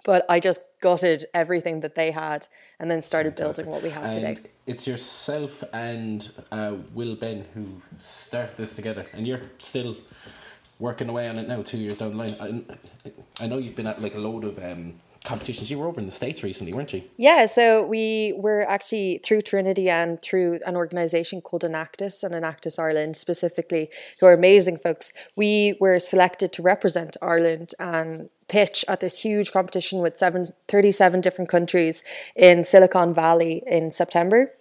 But 0.06 0.26
I 0.30 0.40
just 0.40 0.62
gutted 0.82 1.26
everything 1.34 1.82
that 1.82 1.96
they 1.96 2.12
had 2.12 2.48
and 2.80 2.90
then 2.90 3.02
started 3.02 3.36
building 3.36 3.66
what 3.68 3.84
we 3.84 3.90
have 3.90 4.06
And 4.06 4.14
today. 4.14 4.38
it's 4.66 4.88
yourself 4.88 5.64
and 5.74 6.32
uh, 6.52 6.76
Will 6.94 7.16
Ben 7.16 7.46
who 7.54 7.82
started 8.00 8.58
this 8.58 8.74
together, 8.76 9.06
and 9.14 9.28
you're 9.28 9.42
still 9.60 9.96
working 10.80 11.10
away 11.10 11.28
on 11.30 11.38
it 11.38 11.48
now, 11.48 11.62
two 11.62 11.78
years 11.78 12.00
down 12.00 12.12
the 12.12 12.18
line. 12.18 12.36
I, 12.40 13.12
I 13.44 13.48
know 13.48 13.58
you've 13.60 13.76
been 13.76 13.88
at 13.88 14.02
like 14.02 14.16
a 14.16 14.20
load 14.20 14.44
of 14.44 14.58
um, 14.64 15.00
competitions. 15.24 15.70
You 15.70 15.78
were 15.78 15.88
over 15.88 16.00
in 16.00 16.06
the 16.06 16.12
States 16.12 16.44
recently, 16.44 16.74
weren't 16.74 16.94
you? 16.94 17.04
Yeah, 17.18 17.46
so 17.46 17.86
we 17.86 18.34
were 18.38 18.68
actually 18.68 19.20
through 19.24 19.42
Trinity 19.42 19.90
and 19.90 20.22
through 20.22 20.60
an 20.66 20.75
organization 20.75 21.42
called 21.42 21.63
Enactus 21.63 22.24
and 22.24 22.34
Enactus 22.34 22.80
Ireland 22.80 23.16
specifically, 23.18 23.90
who 24.20 24.25
are 24.25 24.34
amazing 24.34 24.78
folks. 24.78 25.13
We 25.36 25.78
were 25.80 26.00
selected 26.00 26.51
to 26.54 26.62
represent 26.62 27.18
Ireland 27.22 27.74
and 27.80 28.30
pitch 28.48 28.84
at 28.88 29.00
this 29.00 29.22
huge 29.22 29.51
competition 29.51 30.01
with 30.01 30.18
seven, 30.18 30.46
37 30.68 31.22
different 31.22 31.50
countries 31.50 32.04
in 32.36 32.63
Silicon 32.63 33.13
Valley 33.13 33.63
in 33.66 33.92
September. 33.92 34.54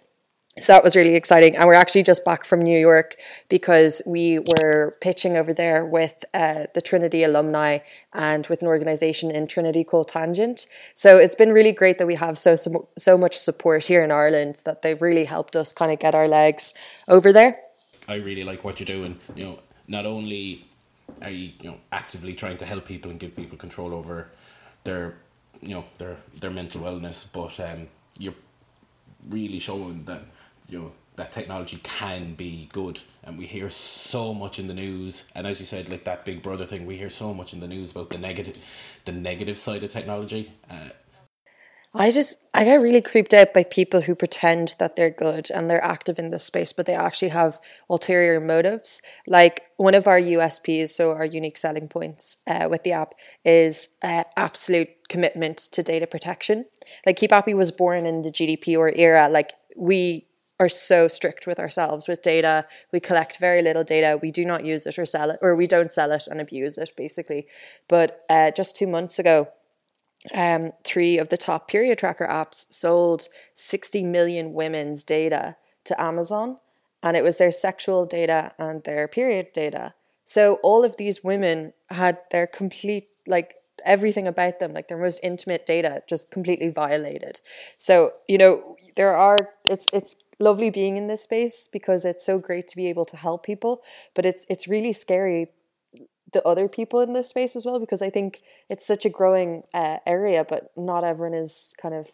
So 0.57 0.73
that 0.73 0.83
was 0.83 0.97
really 0.97 1.15
exciting. 1.15 1.55
And 1.55 1.65
we're 1.65 1.75
actually 1.75 2.03
just 2.03 2.25
back 2.25 2.43
from 2.43 2.61
New 2.61 2.77
York 2.77 3.15
because 3.47 4.01
we 4.05 4.39
were 4.39 4.97
pitching 4.99 5.37
over 5.37 5.53
there 5.53 5.85
with 5.85 6.25
uh, 6.33 6.65
the 6.73 6.81
Trinity 6.81 7.23
alumni 7.23 7.79
and 8.13 8.45
with 8.47 8.61
an 8.61 8.67
organization 8.67 9.31
in 9.31 9.47
Trinity 9.47 9.85
called 9.85 10.09
Tangent. 10.09 10.67
So 10.93 11.17
it's 11.17 11.35
been 11.35 11.53
really 11.53 11.71
great 11.71 11.99
that 11.99 12.05
we 12.05 12.15
have 12.15 12.37
so, 12.37 12.55
so, 12.55 12.89
so 12.97 13.17
much 13.17 13.37
support 13.37 13.85
here 13.85 14.03
in 14.03 14.11
Ireland 14.11 14.61
that 14.65 14.81
they've 14.81 15.01
really 15.01 15.23
helped 15.23 15.55
us 15.55 15.71
kind 15.71 15.89
of 15.89 15.99
get 15.99 16.15
our 16.15 16.27
legs 16.27 16.73
over 17.07 17.31
there. 17.31 17.57
I 18.09 18.15
really 18.15 18.43
like 18.43 18.65
what 18.65 18.77
you're 18.77 18.85
doing. 18.85 19.21
You 19.35 19.43
know, 19.45 19.59
not 19.87 20.05
only 20.05 20.65
are 21.21 21.29
you, 21.29 21.51
you 21.61 21.69
know, 21.69 21.77
actively 21.93 22.33
trying 22.33 22.57
to 22.57 22.65
help 22.65 22.85
people 22.85 23.09
and 23.09 23.17
give 23.17 23.37
people 23.37 23.57
control 23.57 23.93
over 23.93 24.27
their, 24.83 25.15
you 25.61 25.75
know, 25.75 25.85
their 25.97 26.17
their 26.41 26.51
mental 26.51 26.81
wellness, 26.81 27.25
but 27.31 27.57
um, 27.61 27.87
you're 28.17 28.33
really 29.29 29.59
showing 29.59 30.03
that 30.05 30.23
you 30.71 30.79
know 30.79 30.91
that 31.17 31.31
technology 31.31 31.79
can 31.83 32.33
be 32.33 32.69
good 32.71 32.99
and 33.23 33.37
we 33.37 33.45
hear 33.45 33.69
so 33.69 34.33
much 34.33 34.57
in 34.57 34.67
the 34.67 34.73
news 34.73 35.25
and 35.35 35.45
as 35.45 35.59
you 35.59 35.65
said 35.65 35.89
like 35.89 36.05
that 36.05 36.25
big 36.25 36.41
brother 36.41 36.65
thing 36.65 36.85
we 36.85 36.97
hear 36.97 37.09
so 37.09 37.33
much 37.33 37.53
in 37.53 37.59
the 37.59 37.67
news 37.67 37.91
about 37.91 38.09
the 38.09 38.17
negative 38.17 38.57
the 39.05 39.11
negative 39.11 39.57
side 39.57 39.83
of 39.83 39.89
technology 39.89 40.51
uh, 40.69 40.89
I 41.93 42.09
just 42.11 42.47
I 42.53 42.63
get 42.63 42.75
really 42.75 43.01
creeped 43.01 43.33
out 43.33 43.53
by 43.53 43.65
people 43.65 43.99
who 43.99 44.15
pretend 44.15 44.75
that 44.79 44.95
they're 44.95 45.09
good 45.09 45.51
and 45.51 45.69
they're 45.69 45.83
active 45.83 46.17
in 46.19 46.29
this 46.29 46.45
space, 46.45 46.71
but 46.71 46.85
they 46.85 46.95
actually 46.95 47.29
have 47.29 47.59
ulterior 47.89 48.39
motives. 48.39 49.01
Like 49.27 49.63
one 49.75 49.93
of 49.93 50.07
our 50.07 50.17
USPs, 50.17 50.89
so 50.89 51.11
our 51.11 51.25
unique 51.25 51.57
selling 51.57 51.89
points 51.89 52.37
uh, 52.47 52.69
with 52.71 52.83
the 52.83 52.93
app, 52.93 53.13
is 53.43 53.89
uh, 54.01 54.23
absolute 54.37 54.87
commitment 55.09 55.57
to 55.57 55.83
data 55.83 56.07
protection. 56.07 56.65
Like 57.05 57.17
Keep 57.17 57.33
Appy 57.33 57.53
was 57.53 57.71
born 57.71 58.05
in 58.05 58.21
the 58.21 58.31
GDPR 58.31 58.97
era. 58.97 59.27
Like 59.27 59.51
we 59.75 60.27
are 60.61 60.69
so 60.69 61.07
strict 61.07 61.47
with 61.47 61.59
ourselves 61.59 62.07
with 62.07 62.21
data. 62.21 62.67
We 62.93 62.99
collect 62.99 63.39
very 63.39 63.63
little 63.63 63.83
data. 63.83 64.19
We 64.21 64.29
do 64.29 64.45
not 64.45 64.63
use 64.63 64.85
it 64.85 64.99
or 64.99 65.07
sell 65.07 65.31
it, 65.31 65.39
or 65.41 65.55
we 65.55 65.65
don't 65.65 65.91
sell 65.91 66.11
it 66.11 66.27
and 66.27 66.39
abuse 66.39 66.77
it, 66.77 66.91
basically. 66.95 67.47
But 67.87 68.23
uh, 68.29 68.51
just 68.51 68.77
two 68.77 68.85
months 68.85 69.17
ago, 69.17 69.47
um, 70.35 70.73
three 70.83 71.17
of 71.17 71.29
the 71.29 71.37
top 71.37 71.67
period 71.67 71.97
tracker 71.97 72.27
apps 72.27 72.71
sold 72.71 73.27
60 73.55 74.03
million 74.03 74.53
women's 74.53 75.03
data 75.03 75.57
to 75.85 75.99
Amazon, 75.99 76.57
and 77.01 77.17
it 77.17 77.23
was 77.23 77.39
their 77.39 77.51
sexual 77.51 78.05
data 78.05 78.53
and 78.59 78.83
their 78.83 79.07
period 79.07 79.47
data. 79.53 79.95
So 80.25 80.59
all 80.61 80.85
of 80.85 80.97
these 80.97 81.23
women 81.23 81.73
had 81.89 82.19
their 82.29 82.45
complete, 82.45 83.07
like, 83.25 83.55
everything 83.83 84.27
about 84.27 84.59
them, 84.59 84.73
like 84.73 84.89
their 84.89 84.99
most 84.99 85.19
intimate 85.23 85.65
data, 85.65 86.03
just 86.07 86.29
completely 86.29 86.69
violated. 86.69 87.41
So, 87.77 88.11
you 88.27 88.37
know, 88.37 88.75
there 88.95 89.15
are, 89.15 89.49
it's, 89.65 89.89
it's, 89.91 90.15
lovely 90.41 90.69
being 90.69 90.97
in 90.97 91.07
this 91.07 91.23
space 91.23 91.69
because 91.71 92.03
it's 92.03 92.25
so 92.25 92.39
great 92.39 92.67
to 92.67 92.75
be 92.75 92.87
able 92.87 93.05
to 93.05 93.15
help 93.15 93.45
people 93.45 93.81
but 94.15 94.25
it's 94.25 94.45
it's 94.49 94.67
really 94.67 94.91
scary 94.91 95.47
the 96.33 96.45
other 96.47 96.67
people 96.67 97.01
in 97.01 97.13
this 97.13 97.27
space 97.27 97.55
as 97.55 97.65
well 97.65 97.79
because 97.79 98.01
I 98.01 98.09
think 98.09 98.41
it's 98.69 98.85
such 98.85 99.05
a 99.05 99.09
growing 99.09 99.63
uh, 99.73 99.97
area, 100.05 100.45
but 100.47 100.71
not 100.77 101.03
everyone 101.03 101.33
is 101.33 101.73
kind 101.81 101.93
of 101.93 102.09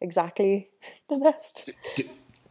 exactly 0.00 0.68
the 1.08 1.18
best. 1.18 1.70
do, 1.96 2.04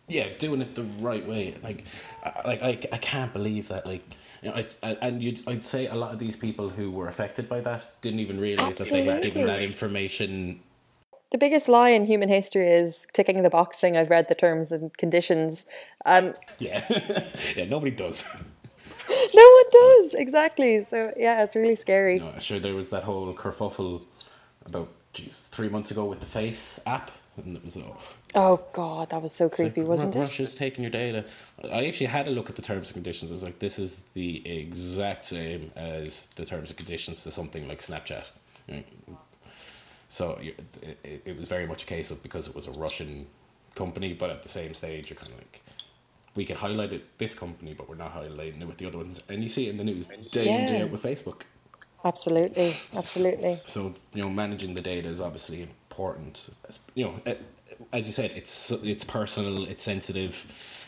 yeah, 0.08 0.30
doing 0.38 0.62
it 0.62 0.76
the 0.76 0.84
right 1.00 1.26
way. 1.26 1.56
Like, 1.64 1.86
I, 2.24 2.42
like 2.46 2.62
I, 2.64 2.70
I 2.92 2.98
can't 2.98 3.32
believe 3.32 3.68
that. 3.70 3.86
Like, 3.86 4.04
you 4.42 4.50
know, 4.50 4.62
I, 4.84 4.98
and 5.02 5.22
you'd 5.22 5.42
I'd 5.48 5.66
say 5.66 5.88
a 5.88 5.96
lot 5.96 6.12
of 6.12 6.20
these 6.20 6.36
people 6.36 6.70
who 6.70 6.92
were 6.92 7.08
affected 7.08 7.48
by 7.48 7.62
that 7.62 8.02
didn't 8.02 8.20
even 8.20 8.40
realize 8.40 8.76
that 8.78 8.90
they 8.90 9.06
had 9.06 9.22
given 9.22 9.46
that 9.46 9.62
information. 9.62 10.60
The 11.32 11.38
biggest 11.38 11.70
lie 11.70 11.90
in 11.90 12.04
human 12.06 12.28
history 12.28 12.68
is 12.68 13.08
ticking 13.14 13.42
the 13.42 13.50
box 13.50 13.80
thing. 13.80 13.96
I've 13.96 14.10
read 14.10 14.28
the 14.28 14.36
terms 14.36 14.72
and 14.72 14.96
conditions, 14.98 15.66
and 16.06 16.36
Yeah, 16.60 16.86
yeah, 17.56 17.66
nobody 17.66 17.92
does. 17.92 18.26
no 19.34 19.44
one 19.44 19.66
does 19.72 20.14
exactly. 20.14 20.84
So 20.84 21.14
yeah, 21.18 21.42
it's 21.42 21.56
really 21.56 21.76
scary. 21.76 22.20
No, 22.20 22.38
sure, 22.40 22.60
there 22.60 22.76
was 22.76 22.90
that 22.90 23.04
whole 23.04 23.34
kerfuffle 23.34 24.06
about 24.66 24.90
geez, 25.14 25.48
three 25.52 25.70
months 25.70 25.92
ago 25.92 26.04
with 26.04 26.20
the 26.20 26.26
FaceApp, 26.26 27.08
and 27.38 27.56
it 27.56 27.64
was 27.64 27.78
all. 27.78 27.98
Oh 28.36 28.62
god, 28.74 29.10
that 29.12 29.22
was 29.22 29.32
so 29.32 29.48
creepy, 29.48 29.82
like, 29.82 29.90
wasn't 29.90 30.16
it? 30.16 30.20
Russia's 30.20 30.54
taking 30.54 30.84
your 30.84 30.92
data. 30.92 31.24
I 31.72 31.86
actually 31.86 32.08
had 32.08 32.28
a 32.28 32.32
look 32.32 32.50
at 32.50 32.58
the 32.58 32.62
terms 32.62 32.90
and 32.90 32.96
conditions. 32.96 33.32
I 33.32 33.34
was 33.34 33.44
like, 33.44 33.60
this 33.60 33.80
is 33.80 34.04
the 34.14 34.46
exact 34.46 35.26
same 35.26 35.72
as 35.78 36.28
the 36.36 36.44
terms 36.44 36.72
and 36.72 36.78
conditions 36.78 37.24
to 37.24 37.32
something 37.32 37.70
like 37.70 37.80
Snapchat. 37.80 38.26
You 38.68 38.76
know, 39.08 39.18
So 40.12 40.38
it, 40.42 40.60
it, 41.06 41.22
it 41.26 41.38
was 41.40 41.48
very 41.48 41.66
much 41.66 41.84
a 41.84 41.86
case 41.86 42.12
of 42.12 42.22
because 42.22 42.46
it 42.50 42.54
was 42.54 42.68
a 42.68 42.72
Russian 42.72 43.26
company, 43.76 44.14
but 44.14 44.30
at 44.30 44.44
the 44.44 44.50
same 44.50 44.74
stage, 44.74 45.10
you're 45.10 45.16
kind 45.18 45.32
of 45.32 45.38
like, 45.38 45.62
we 46.36 46.44
can 46.44 46.58
highlight 46.58 46.92
it 46.92 47.18
this 47.18 47.34
company, 47.34 47.74
but 47.74 47.88
we're 47.88 47.96
not 47.96 48.14
highlighting 48.14 48.62
it 48.62 48.68
with 48.68 48.78
the 48.78 48.88
other 48.88 48.98
ones. 48.98 49.24
And 49.30 49.42
you 49.42 49.48
see 49.48 49.68
it 49.68 49.70
in 49.72 49.78
the 49.78 49.86
news 49.86 50.08
day 50.08 50.50
in 50.54 50.66
day 50.66 50.82
out 50.82 50.92
with 50.92 51.02
Facebook. 51.02 51.44
Absolutely, 52.04 52.76
absolutely. 52.98 53.56
So 53.68 53.94
you 54.14 54.22
know, 54.22 54.30
managing 54.30 54.74
the 54.74 54.82
data 54.82 55.08
is 55.08 55.22
obviously 55.22 55.62
important. 55.64 56.50
As- 56.68 56.80
You 56.96 57.06
know, 57.06 57.36
as 57.94 58.06
you 58.08 58.12
said, 58.14 58.32
it's 58.36 58.72
it's 58.94 59.06
personal, 59.06 59.66
it's 59.66 59.84
sensitive, 59.84 60.46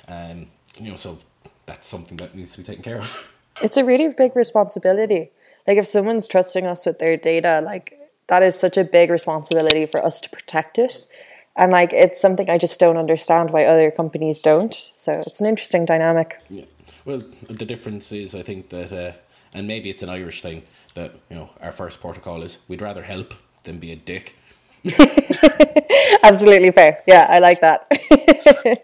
and 0.08 0.48
you 0.82 0.90
know, 0.90 0.98
so 0.98 1.18
that's 1.66 1.88
something 1.88 2.18
that 2.18 2.36
needs 2.36 2.52
to 2.54 2.58
be 2.58 2.64
taken 2.66 2.84
care 2.84 3.00
of. 3.00 3.34
It's 3.62 3.78
a 3.78 3.86
really 3.86 4.10
big 4.18 4.36
responsibility. 4.36 5.32
Like 5.68 5.78
if 5.78 5.88
someone's 5.88 6.28
trusting 6.28 6.66
us 6.66 6.86
with 6.86 6.98
their 7.00 7.16
data, 7.16 7.62
like 7.64 7.98
that 8.28 8.44
is 8.44 8.60
such 8.60 8.78
a 8.78 8.84
big 8.84 9.10
responsibility 9.10 9.86
for 9.86 10.04
us 10.04 10.20
to 10.22 10.30
protect 10.30 10.80
it. 10.80 11.08
And 11.56 11.72
like 11.72 11.94
it's 11.94 12.20
something 12.20 12.50
I 12.50 12.58
just 12.58 12.80
don't 12.80 12.98
understand 12.98 13.52
why 13.52 13.66
other 13.66 13.92
companies 13.92 14.42
don't. 14.42 14.74
So 14.74 15.24
it's 15.28 15.40
an 15.42 15.48
interesting 15.48 15.86
dynamic. 15.86 16.40
yeah. 16.50 16.66
Well, 17.06 17.22
the 17.50 17.66
difference 17.66 18.12
is, 18.14 18.34
I 18.34 18.44
think 18.44 18.70
that, 18.70 18.94
uh, 18.94 19.12
and 19.54 19.68
maybe 19.68 19.90
it's 19.90 20.04
an 20.04 20.10
Irish 20.10 20.42
thing 20.42 20.64
that 20.94 21.14
you 21.30 21.36
know, 21.36 21.50
our 21.62 21.72
first 21.72 22.00
protocol 22.00 22.42
is 22.42 22.60
we'd 22.68 22.82
rather 22.82 23.04
help 23.04 23.34
than 23.64 23.78
be 23.78 23.92
a 23.92 23.96
dick. 23.96 24.36
Absolutely 26.24 26.72
fair. 26.72 27.02
Yeah, 27.08 27.28
I 27.30 27.40
like 27.40 27.62
that. 27.62 27.88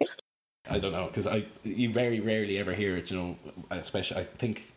I 0.69 0.77
don't 0.77 0.91
know 0.91 1.07
because 1.07 1.27
I 1.27 1.45
you 1.63 1.91
very 1.91 2.19
rarely 2.19 2.59
ever 2.59 2.73
hear 2.73 2.95
it. 2.97 3.09
You 3.09 3.17
know, 3.17 3.37
especially 3.71 4.21
I 4.21 4.23
think 4.23 4.71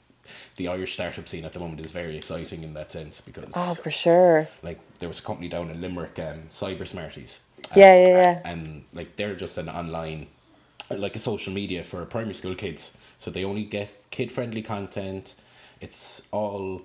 the 0.57 0.69
Irish 0.69 0.95
startup 0.95 1.29
scene 1.29 1.45
at 1.45 1.53
the 1.53 1.59
moment 1.59 1.81
is 1.81 1.91
very 1.91 2.17
exciting 2.17 2.63
in 2.63 2.75
that 2.75 2.93
sense 2.93 3.21
because 3.21 3.51
oh, 3.57 3.75
for 3.75 3.91
sure. 3.91 4.49
like 4.63 4.79
there 4.99 5.09
was 5.09 5.19
a 5.19 5.23
company 5.23 5.49
down 5.49 5.71
in 5.71 5.81
Limerick, 5.81 6.19
um, 6.19 6.43
CyberSmarties. 6.51 7.41
Yeah, 7.77 7.97
yeah, 7.97 8.09
yeah. 8.09 8.41
and 8.45 8.85
like 8.93 9.17
they're 9.17 9.37
just 9.37 9.59
an 9.59 9.69
online 9.69 10.27
like 10.91 11.17
a 11.17 11.19
social 11.19 11.53
media 11.53 11.85
for 11.85 12.05
primary 12.05 12.35
school 12.35 12.55
kids 12.55 12.99
so 13.17 13.31
they 13.31 13.45
only 13.45 13.65
get 13.65 14.11
kid 14.11 14.31
friendly 14.31 14.61
content 14.61 15.37
it's 15.81 16.23
all 16.33 16.83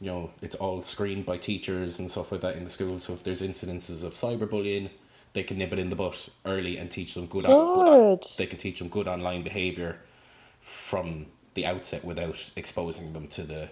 you 0.00 0.06
know 0.06 0.30
it's 0.40 0.54
all 0.56 0.82
screened 0.82 1.26
by 1.26 1.36
teachers 1.36 1.98
and 1.98 2.10
stuff 2.10 2.32
like 2.32 2.40
that 2.40 2.56
in 2.56 2.64
the 2.64 2.70
school 2.70 2.98
so 2.98 3.12
if 3.12 3.22
there's 3.22 3.42
incidences 3.42 4.02
of 4.02 4.14
cyberbullying 4.14 4.88
they 5.32 5.42
can 5.42 5.58
nip 5.58 5.72
it 5.72 5.78
in 5.78 5.90
the 5.90 5.96
butt 5.96 6.28
early 6.44 6.76
and 6.76 6.90
teach 6.90 7.14
them 7.14 7.26
good, 7.26 7.44
Good. 7.44 8.24
they 8.36 8.46
can 8.46 8.58
teach 8.58 8.78
them 8.80 8.88
good 8.88 9.06
online 9.06 9.42
behavior 9.42 9.98
from 10.60 11.26
the 11.54 11.66
outset 11.66 12.04
without 12.04 12.50
exposing 12.56 13.12
them 13.12 13.26
to 13.28 13.42
the 13.42 13.68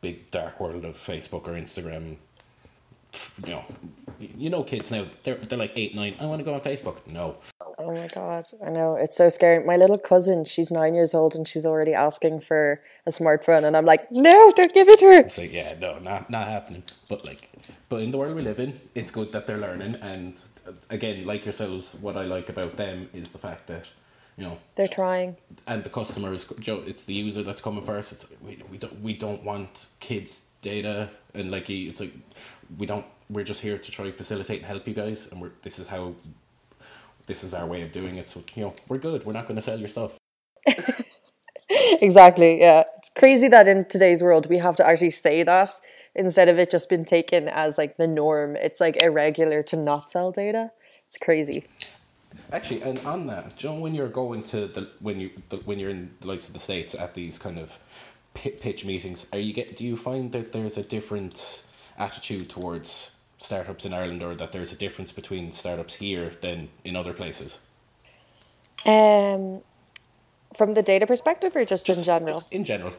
big 0.00 0.30
dark 0.30 0.60
world 0.60 0.84
of 0.84 0.96
Facebook 0.96 1.48
or 1.48 1.52
Instagram 1.52 2.16
you 3.46 3.52
know, 3.52 3.64
you 4.18 4.50
know, 4.50 4.62
kids 4.62 4.90
now 4.90 5.06
they're 5.22 5.36
they're 5.36 5.58
like 5.58 5.72
eight, 5.76 5.94
nine. 5.94 6.14
I 6.20 6.26
want 6.26 6.40
to 6.40 6.44
go 6.44 6.52
on 6.52 6.60
Facebook. 6.60 6.98
No, 7.06 7.36
Oh 7.80 7.94
my 7.94 8.08
god, 8.08 8.44
I 8.66 8.70
know 8.70 8.96
it's 8.96 9.16
so 9.16 9.28
scary. 9.28 9.64
My 9.64 9.76
little 9.76 9.98
cousin, 9.98 10.44
she's 10.44 10.72
nine 10.72 10.94
years 10.96 11.14
old, 11.14 11.36
and 11.36 11.46
she's 11.46 11.64
already 11.64 11.94
asking 11.94 12.40
for 12.40 12.82
a 13.06 13.10
smartphone, 13.10 13.62
and 13.62 13.76
I'm 13.76 13.86
like, 13.86 14.10
no, 14.10 14.52
don't 14.56 14.74
give 14.74 14.88
it 14.88 14.98
to 14.98 15.06
her. 15.06 15.28
So 15.28 15.42
yeah, 15.42 15.74
no, 15.78 16.00
not 16.00 16.28
not 16.28 16.48
happening. 16.48 16.82
But 17.08 17.24
like, 17.24 17.48
but 17.88 18.02
in 18.02 18.10
the 18.10 18.18
world 18.18 18.34
we 18.34 18.42
live 18.42 18.58
in, 18.58 18.80
it's 18.96 19.12
good 19.12 19.30
that 19.30 19.46
they're 19.46 19.58
learning. 19.58 19.94
And 20.02 20.36
again, 20.90 21.24
like 21.24 21.44
yourselves, 21.44 21.96
what 22.00 22.16
I 22.16 22.22
like 22.22 22.48
about 22.48 22.76
them 22.76 23.08
is 23.12 23.30
the 23.30 23.38
fact 23.38 23.68
that 23.68 23.84
you 24.38 24.44
know 24.44 24.56
They're 24.76 24.88
trying. 24.88 25.36
and 25.66 25.84
the 25.84 25.90
customer 25.90 26.32
is 26.32 26.44
Joe. 26.60 26.82
It's 26.86 27.04
the 27.04 27.14
user 27.14 27.42
that's 27.42 27.60
coming 27.60 27.84
first. 27.84 28.12
It's 28.12 28.24
we, 28.40 28.52
we 28.72 28.78
don't 28.78 29.02
we 29.02 29.12
don't 29.12 29.42
want 29.44 29.88
kids' 30.00 30.46
data 30.62 31.10
and 31.34 31.50
like 31.50 31.68
it's 31.68 32.00
like 32.00 32.12
we 32.78 32.86
don't. 32.86 33.04
We're 33.28 33.44
just 33.44 33.60
here 33.60 33.76
to 33.76 33.90
try 33.90 34.04
to 34.06 34.12
facilitate 34.12 34.58
and 34.60 34.66
help 34.66 34.88
you 34.88 34.94
guys, 34.94 35.28
and 35.30 35.42
we're 35.42 35.52
this 35.62 35.78
is 35.78 35.86
how. 35.88 36.14
This 37.26 37.44
is 37.44 37.52
our 37.52 37.66
way 37.66 37.82
of 37.82 37.92
doing 37.92 38.16
it. 38.16 38.30
So 38.30 38.42
you 38.54 38.62
know 38.64 38.74
we're 38.88 38.96
good. 39.08 39.26
We're 39.26 39.34
not 39.34 39.46
going 39.46 39.56
to 39.56 39.62
sell 39.62 39.78
your 39.78 39.88
stuff. 39.88 40.16
Exactly. 42.00 42.60
Yeah, 42.60 42.84
it's 42.96 43.10
crazy 43.10 43.48
that 43.48 43.68
in 43.68 43.84
today's 43.84 44.22
world 44.22 44.48
we 44.48 44.58
have 44.58 44.76
to 44.76 44.86
actually 44.86 45.10
say 45.10 45.42
that 45.42 45.70
instead 46.14 46.48
of 46.48 46.58
it 46.58 46.70
just 46.70 46.88
been 46.88 47.04
taken 47.04 47.48
as 47.48 47.76
like 47.76 47.96
the 47.96 48.06
norm. 48.06 48.56
It's 48.56 48.80
like 48.80 48.96
irregular 49.02 49.62
to 49.64 49.76
not 49.76 50.10
sell 50.10 50.30
data. 50.32 50.70
It's 51.08 51.18
crazy. 51.18 51.64
Actually, 52.52 52.82
and 52.82 52.98
on 53.00 53.26
that, 53.26 53.56
do 53.56 53.68
you 53.68 53.74
know 53.74 53.80
when 53.80 53.94
you're 53.94 54.08
going 54.08 54.42
to 54.42 54.66
the 54.66 54.90
when 55.00 55.20
you 55.20 55.30
the, 55.50 55.56
when 55.58 55.78
you're 55.78 55.90
in 55.90 56.10
the 56.20 56.28
likes 56.28 56.48
of 56.48 56.54
the 56.54 56.60
states 56.60 56.94
at 56.94 57.14
these 57.14 57.38
kind 57.38 57.58
of 57.58 57.78
pitch 58.34 58.84
meetings, 58.84 59.26
are 59.32 59.38
you 59.38 59.52
get 59.52 59.76
do 59.76 59.84
you 59.84 59.96
find 59.96 60.32
that 60.32 60.52
there's 60.52 60.78
a 60.78 60.82
different 60.82 61.64
attitude 61.98 62.48
towards 62.48 63.16
startups 63.38 63.84
in 63.84 63.92
Ireland, 63.92 64.22
or 64.22 64.34
that 64.34 64.52
there's 64.52 64.72
a 64.72 64.76
difference 64.76 65.12
between 65.12 65.52
startups 65.52 65.94
here 65.94 66.32
than 66.40 66.68
in 66.84 66.96
other 66.96 67.12
places? 67.12 67.60
Um, 68.86 69.62
from 70.56 70.74
the 70.74 70.82
data 70.82 71.06
perspective, 71.06 71.54
or 71.56 71.64
just, 71.64 71.88
in 71.88 72.02
general? 72.02 72.44
In 72.50 72.64
general, 72.64 72.92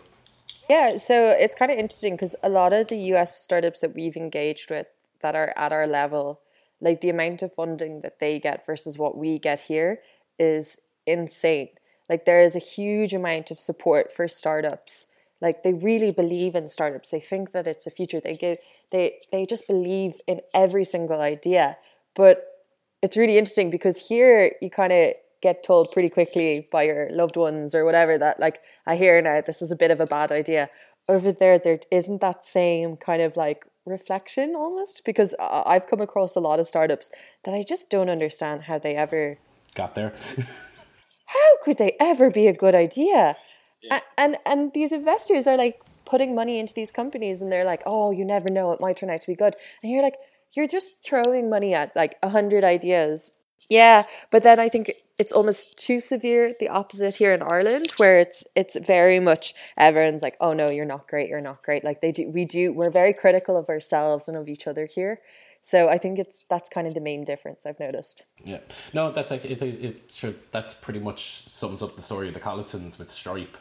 Yeah, 0.69 0.97
so 0.97 1.35
it's 1.37 1.55
kind 1.55 1.71
of 1.71 1.77
interesting 1.77 2.13
because 2.15 2.35
a 2.43 2.49
lot 2.49 2.73
of 2.73 2.87
the 2.87 2.97
US 3.13 3.41
startups 3.41 3.81
that 3.81 3.95
we've 3.95 4.17
engaged 4.17 4.69
with 4.69 4.87
that 5.21 5.35
are 5.35 5.53
at 5.55 5.71
our 5.71 5.87
level, 5.87 6.41
like 6.81 7.01
the 7.01 7.09
amount 7.09 7.41
of 7.41 7.53
funding 7.53 8.01
that 8.01 8.19
they 8.19 8.39
get 8.39 8.65
versus 8.65 8.97
what 8.97 9.17
we 9.17 9.39
get 9.39 9.59
here 9.61 9.99
is 10.37 10.79
insane. 11.05 11.69
Like 12.09 12.25
there 12.25 12.41
is 12.41 12.55
a 12.55 12.59
huge 12.59 13.13
amount 13.13 13.51
of 13.51 13.59
support 13.59 14.11
for 14.11 14.27
startups. 14.27 15.07
Like 15.41 15.63
they 15.63 15.73
really 15.73 16.11
believe 16.11 16.55
in 16.55 16.67
startups. 16.67 17.11
They 17.11 17.19
think 17.19 17.51
that 17.51 17.67
it's 17.67 17.87
a 17.87 17.91
future. 17.91 18.19
They 18.19 18.35
give 18.35 18.57
they 18.91 19.19
they 19.31 19.45
just 19.45 19.67
believe 19.67 20.15
in 20.27 20.41
every 20.53 20.83
single 20.83 21.21
idea. 21.21 21.77
But 22.15 22.45
it's 23.01 23.15
really 23.15 23.37
interesting 23.37 23.69
because 23.69 24.07
here 24.07 24.53
you 24.61 24.69
kind 24.69 24.91
of 24.91 25.13
get 25.41 25.63
told 25.63 25.91
pretty 25.91 26.09
quickly 26.09 26.67
by 26.71 26.83
your 26.83 27.07
loved 27.11 27.37
ones 27.37 27.73
or 27.73 27.85
whatever 27.85 28.17
that 28.17 28.39
like 28.41 28.59
I 28.85 28.97
hear 28.97 29.21
now 29.21 29.41
this 29.41 29.61
is 29.61 29.71
a 29.71 29.75
bit 29.75 29.91
of 29.91 29.99
a 29.99 30.07
bad 30.07 30.31
idea. 30.31 30.69
Over 31.07 31.31
there, 31.31 31.57
there 31.57 31.79
isn't 31.91 32.21
that 32.21 32.45
same 32.45 32.95
kind 32.97 33.21
of 33.21 33.35
like 33.35 33.65
reflection 33.89 34.55
almost 34.55 35.03
because 35.05 35.35
I- 35.39 35.63
I've 35.65 35.87
come 35.87 36.01
across 36.01 36.35
a 36.35 36.39
lot 36.39 36.59
of 36.59 36.67
startups 36.67 37.11
that 37.43 37.53
I 37.53 37.63
just 37.63 37.89
don't 37.89 38.09
understand 38.09 38.63
how 38.63 38.77
they 38.79 38.95
ever 38.95 39.37
got 39.75 39.95
there. 39.95 40.13
how 41.25 41.57
could 41.63 41.77
they 41.77 41.95
ever 41.99 42.29
be 42.29 42.47
a 42.47 42.53
good 42.53 42.75
idea? 42.75 43.35
A- 43.91 44.01
And 44.17 44.37
and 44.45 44.73
these 44.73 44.91
investors 44.91 45.47
are 45.47 45.57
like 45.57 45.81
putting 46.05 46.33
money 46.35 46.59
into 46.59 46.73
these 46.73 46.91
companies 46.91 47.41
and 47.41 47.51
they're 47.51 47.65
like, 47.65 47.83
oh, 47.85 48.11
you 48.11 48.25
never 48.25 48.49
know, 48.49 48.71
it 48.71 48.81
might 48.81 48.97
turn 48.97 49.09
out 49.09 49.21
to 49.21 49.27
be 49.27 49.35
good. 49.35 49.55
And 49.83 49.91
you're 49.91 50.01
like, 50.01 50.17
you're 50.53 50.67
just 50.67 51.03
throwing 51.03 51.49
money 51.49 51.73
at 51.75 51.95
like 51.95 52.15
a 52.23 52.29
hundred 52.29 52.63
ideas. 52.63 53.31
Yeah, 53.67 54.05
but 54.31 54.43
then 54.43 54.59
I 54.59 54.69
think 54.69 54.93
it's 55.19 55.33
almost 55.33 55.77
too 55.77 55.99
severe 55.99 56.55
the 56.59 56.69
opposite 56.69 57.15
here 57.15 57.33
in 57.33 57.41
Ireland 57.41 57.91
where 57.97 58.19
it's 58.19 58.45
it's 58.55 58.77
very 58.79 59.19
much 59.19 59.53
everyone's 59.77 60.21
like, 60.21 60.37
oh 60.39 60.53
no, 60.53 60.69
you're 60.69 60.85
not 60.85 61.07
great, 61.07 61.29
you're 61.29 61.41
not 61.41 61.61
great. 61.61 61.83
Like 61.83 62.01
they 62.01 62.11
do 62.11 62.29
we 62.29 62.45
do 62.45 62.73
we're 62.73 62.89
very 62.89 63.13
critical 63.13 63.57
of 63.57 63.69
ourselves 63.69 64.27
and 64.27 64.37
of 64.37 64.47
each 64.47 64.65
other 64.65 64.87
here. 64.87 65.19
So 65.61 65.89
I 65.89 65.97
think 65.97 66.19
it's 66.19 66.39
that's 66.49 66.69
kind 66.69 66.87
of 66.87 66.93
the 66.93 67.01
main 67.01 67.25
difference 67.25 67.65
I've 67.65 67.79
noticed. 67.79 68.23
yeah, 68.43 68.59
no, 68.93 69.11
that's 69.11 69.29
like 69.29 69.43
it. 69.45 69.61
It, 69.61 69.83
it 69.83 70.11
sure 70.11 70.33
that's 70.51 70.73
pretty 70.73 70.99
much 70.99 71.47
sums 71.49 71.83
up 71.83 71.95
the 71.95 72.01
story 72.01 72.29
of 72.29 72.33
the 72.33 72.39
Collisons 72.39 72.97
with 72.97 73.11
Stripe. 73.11 73.57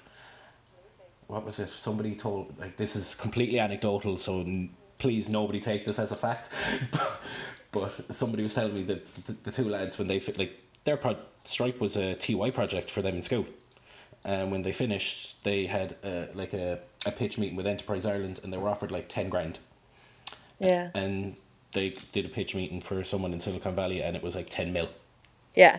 What 1.27 1.44
was 1.44 1.59
it? 1.59 1.68
Somebody 1.68 2.14
told 2.14 2.57
like 2.59 2.77
this 2.77 2.94
is 2.94 3.14
completely 3.14 3.59
anecdotal, 3.59 4.16
so 4.16 4.46
please 4.99 5.29
nobody 5.29 5.61
take 5.61 5.85
this 5.85 5.99
as 5.99 6.12
a 6.12 6.16
fact. 6.16 6.51
but 7.72 8.14
somebody 8.14 8.42
was 8.42 8.54
telling 8.54 8.74
me 8.74 8.83
that 8.85 9.24
the, 9.24 9.33
the 9.44 9.50
two 9.50 9.68
lads 9.68 9.98
when 9.98 10.09
they 10.09 10.20
fit 10.20 10.38
like 10.38 10.59
their 10.85 10.96
pro- 10.96 11.16
Stripe 11.44 11.81
was 11.81 11.96
a 11.96 12.14
TY 12.14 12.50
project 12.50 12.90
for 12.90 13.02
them 13.02 13.16
in 13.16 13.22
school. 13.22 13.46
And 14.24 14.50
when 14.50 14.62
they 14.62 14.72
finished, 14.72 15.42
they 15.44 15.66
had 15.66 15.96
uh, 16.04 16.26
like 16.35 16.52
a, 16.52 16.81
a 17.07 17.12
pitch 17.12 17.38
meeting 17.38 17.57
with 17.57 17.66
Enterprise 17.66 18.04
Ireland, 18.04 18.40
and 18.42 18.52
they 18.52 18.57
were 18.59 18.68
offered 18.68 18.90
like 18.90 19.09
ten 19.09 19.28
grand. 19.28 19.59
Yeah. 20.59 20.90
And 20.94 21.37
they 21.72 21.96
did 22.12 22.26
a 22.26 22.28
pitch 22.28 22.54
meeting 22.54 22.81
for 22.81 23.04
someone 23.04 23.33
in 23.33 23.40
Silicon 23.40 23.74
Valley, 23.74 24.02
and 24.02 24.16
it 24.16 24.22
was 24.22 24.35
like 24.35 24.48
ten 24.48 24.72
mil. 24.72 24.88
Yeah. 25.54 25.78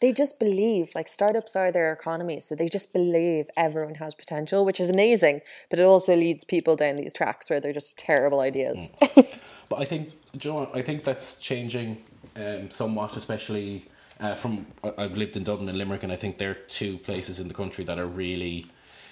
They 0.00 0.12
just 0.12 0.38
believe, 0.38 0.90
like 0.94 1.08
startups 1.08 1.56
are 1.56 1.72
their 1.72 1.90
economy. 1.92 2.40
So 2.40 2.54
they 2.54 2.68
just 2.68 2.92
believe 2.92 3.48
everyone 3.56 3.94
has 3.94 4.14
potential, 4.14 4.64
which 4.64 4.78
is 4.78 4.90
amazing. 4.90 5.40
But 5.70 5.78
it 5.78 5.84
also 5.84 6.14
leads 6.14 6.44
people 6.44 6.76
down 6.76 6.96
these 6.96 7.14
tracks 7.14 7.48
where 7.48 7.60
they're 7.60 7.72
just 7.72 7.98
terrible 7.98 8.40
ideas. 8.40 8.92
But 9.68 9.80
I 9.80 9.84
think, 9.84 10.12
you 10.44 10.52
know? 10.52 10.70
I 10.74 10.82
think 10.82 11.04
that's 11.04 11.38
changing 11.38 12.02
um, 12.36 12.70
somewhat, 12.70 13.16
especially 13.16 13.86
uh, 14.20 14.34
from 14.34 14.66
I- 14.84 14.94
I've 14.98 15.16
lived 15.16 15.36
in 15.36 15.44
Dublin 15.44 15.68
and 15.68 15.78
Limerick, 15.78 16.02
and 16.02 16.12
I 16.12 16.16
think 16.16 16.38
they're 16.38 16.54
two 16.54 16.98
places 16.98 17.40
in 17.40 17.48
the 17.48 17.54
country 17.54 17.84
that 17.84 17.98
are 17.98 18.06
really. 18.06 18.66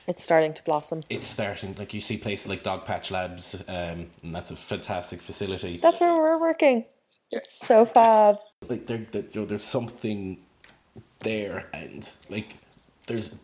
it's 0.07 0.23
starting 0.23 0.53
to 0.55 0.63
blossom. 0.65 1.03
It's 1.09 1.27
starting 1.27 1.75
like 1.79 1.95
you 1.95 2.01
see 2.01 2.17
places 2.17 2.49
like 2.49 2.63
Dogpatch 2.63 3.11
Labs, 3.11 3.63
um, 3.69 4.11
and 4.23 4.35
that's 4.35 4.51
a 4.51 4.57
fantastic 4.57 5.21
facility. 5.23 5.77
That's 5.77 6.01
where 6.01 6.15
we're 6.15 6.39
working. 6.39 6.85
It's 7.31 7.67
so 7.67 7.85
fab. 7.85 8.37
like 8.69 8.87
there, 8.87 8.99
there 9.11 9.23
you 9.33 9.41
know, 9.41 9.47
there's 9.47 9.65
something 9.65 10.39
there, 11.21 11.69
and 11.73 12.11
like 12.31 12.55
there's 13.07 13.33
like 13.33 13.41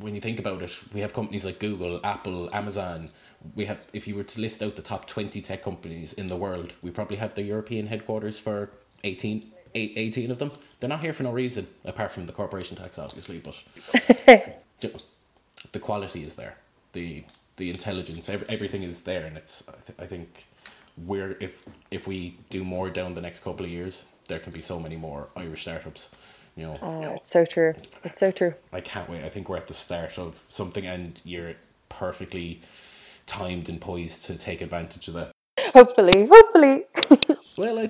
when 0.00 0.14
you 0.14 0.20
think 0.20 0.38
about 0.38 0.62
it, 0.62 0.78
we 0.92 1.00
have 1.00 1.12
companies 1.12 1.44
like 1.46 1.58
Google, 1.58 2.00
Apple, 2.04 2.50
Amazon. 2.54 3.10
We 3.54 3.64
have 3.66 3.78
if 3.92 4.06
you 4.08 4.14
were 4.14 4.24
to 4.24 4.40
list 4.40 4.62
out 4.62 4.76
the 4.76 4.82
top 4.82 5.06
twenty 5.06 5.40
tech 5.40 5.62
companies 5.62 6.12
in 6.14 6.28
the 6.28 6.36
world, 6.36 6.74
we 6.82 6.90
probably 6.90 7.16
have 7.16 7.34
the 7.34 7.42
European 7.42 7.86
headquarters 7.86 8.38
for 8.38 8.70
18, 9.04 9.52
18 9.74 10.30
of 10.30 10.38
them. 10.38 10.52
They're 10.80 10.88
not 10.88 11.00
here 11.00 11.12
for 11.12 11.22
no 11.22 11.32
reason 11.32 11.66
apart 11.84 12.12
from 12.12 12.26
the 12.26 12.32
corporation 12.32 12.76
tax, 12.76 12.98
obviously, 12.98 13.38
but 13.38 13.62
you 14.82 14.90
know, 14.90 14.98
the 15.72 15.78
quality 15.78 16.24
is 16.24 16.34
there. 16.34 16.56
The 16.92 17.24
the 17.56 17.70
intelligence, 17.70 18.28
every, 18.28 18.46
everything 18.50 18.82
is 18.82 19.02
there, 19.02 19.24
and 19.26 19.36
it's. 19.36 19.64
I, 19.68 19.72
th- 19.86 19.98
I 20.00 20.06
think 20.06 20.46
we're 21.06 21.36
if 21.40 21.62
if 21.90 22.06
we 22.06 22.38
do 22.50 22.64
more 22.64 22.90
down 22.90 23.14
the 23.14 23.20
next 23.22 23.40
couple 23.40 23.64
of 23.64 23.72
years, 23.72 24.04
there 24.28 24.38
can 24.38 24.52
be 24.52 24.60
so 24.60 24.78
many 24.78 24.96
more 24.96 25.28
Irish 25.36 25.62
startups. 25.62 26.10
You 26.56 26.66
know, 26.66 26.78
Oh, 26.82 27.02
it's 27.16 27.30
so 27.30 27.44
true. 27.44 27.74
It's 28.02 28.18
so 28.18 28.30
true. 28.30 28.54
I 28.72 28.80
can't 28.80 29.08
wait. 29.10 29.22
I 29.24 29.28
think 29.28 29.48
we're 29.48 29.58
at 29.58 29.66
the 29.68 29.74
start 29.74 30.18
of 30.18 30.40
something, 30.48 30.86
and 30.86 31.20
you're 31.24 31.54
perfectly 31.90 32.60
timed 33.26 33.68
and 33.68 33.80
poised 33.80 34.24
to 34.24 34.36
take 34.38 34.62
advantage 34.62 35.08
of 35.08 35.14
that. 35.14 35.32
Hopefully, 35.72 36.26
hopefully. 36.30 36.84
Well, 37.58 37.78
I, 37.78 37.86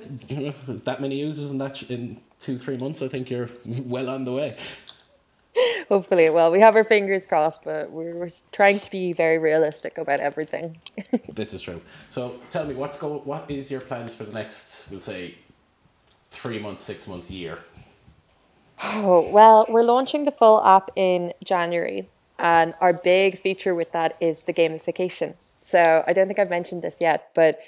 that 0.68 1.00
many 1.00 1.16
users 1.16 1.50
in 1.50 1.58
that 1.58 1.82
in 1.90 2.20
two 2.38 2.56
three 2.56 2.76
months, 2.76 3.02
I 3.02 3.08
think 3.08 3.30
you're 3.30 3.50
well 3.84 4.08
on 4.08 4.24
the 4.24 4.30
way. 4.32 4.56
hopefully. 5.88 6.30
Well, 6.30 6.52
we 6.52 6.60
have 6.60 6.76
our 6.76 6.84
fingers 6.84 7.26
crossed, 7.26 7.64
but 7.64 7.90
we're, 7.90 8.14
we're 8.14 8.28
trying 8.52 8.78
to 8.78 8.90
be 8.92 9.12
very 9.12 9.38
realistic 9.38 9.98
about 9.98 10.20
everything. 10.20 10.78
This 11.34 11.52
is 11.52 11.62
true. 11.62 11.80
So 12.10 12.38
tell 12.48 12.64
me, 12.64 12.74
what's 12.74 12.96
go? 12.96 13.18
What 13.24 13.50
is 13.50 13.68
your 13.70 13.80
plans 13.80 14.14
for 14.14 14.22
the 14.22 14.32
next? 14.32 14.88
We'll 14.88 15.00
say 15.00 15.34
three 16.30 16.60
months, 16.60 16.84
six 16.84 17.08
months, 17.08 17.28
year. 17.28 17.58
Oh, 18.82 19.28
well, 19.30 19.66
we're 19.68 19.82
launching 19.82 20.24
the 20.24 20.30
full 20.30 20.62
app 20.64 20.90
in 20.96 21.32
January, 21.42 22.08
and 22.38 22.74
our 22.80 22.92
big 22.92 23.38
feature 23.38 23.74
with 23.74 23.92
that 23.92 24.16
is 24.20 24.42
the 24.42 24.52
gamification. 24.52 25.34
So 25.62 26.04
I 26.06 26.12
don't 26.12 26.26
think 26.26 26.38
I've 26.38 26.50
mentioned 26.50 26.82
this 26.82 26.96
yet, 27.00 27.30
but 27.34 27.58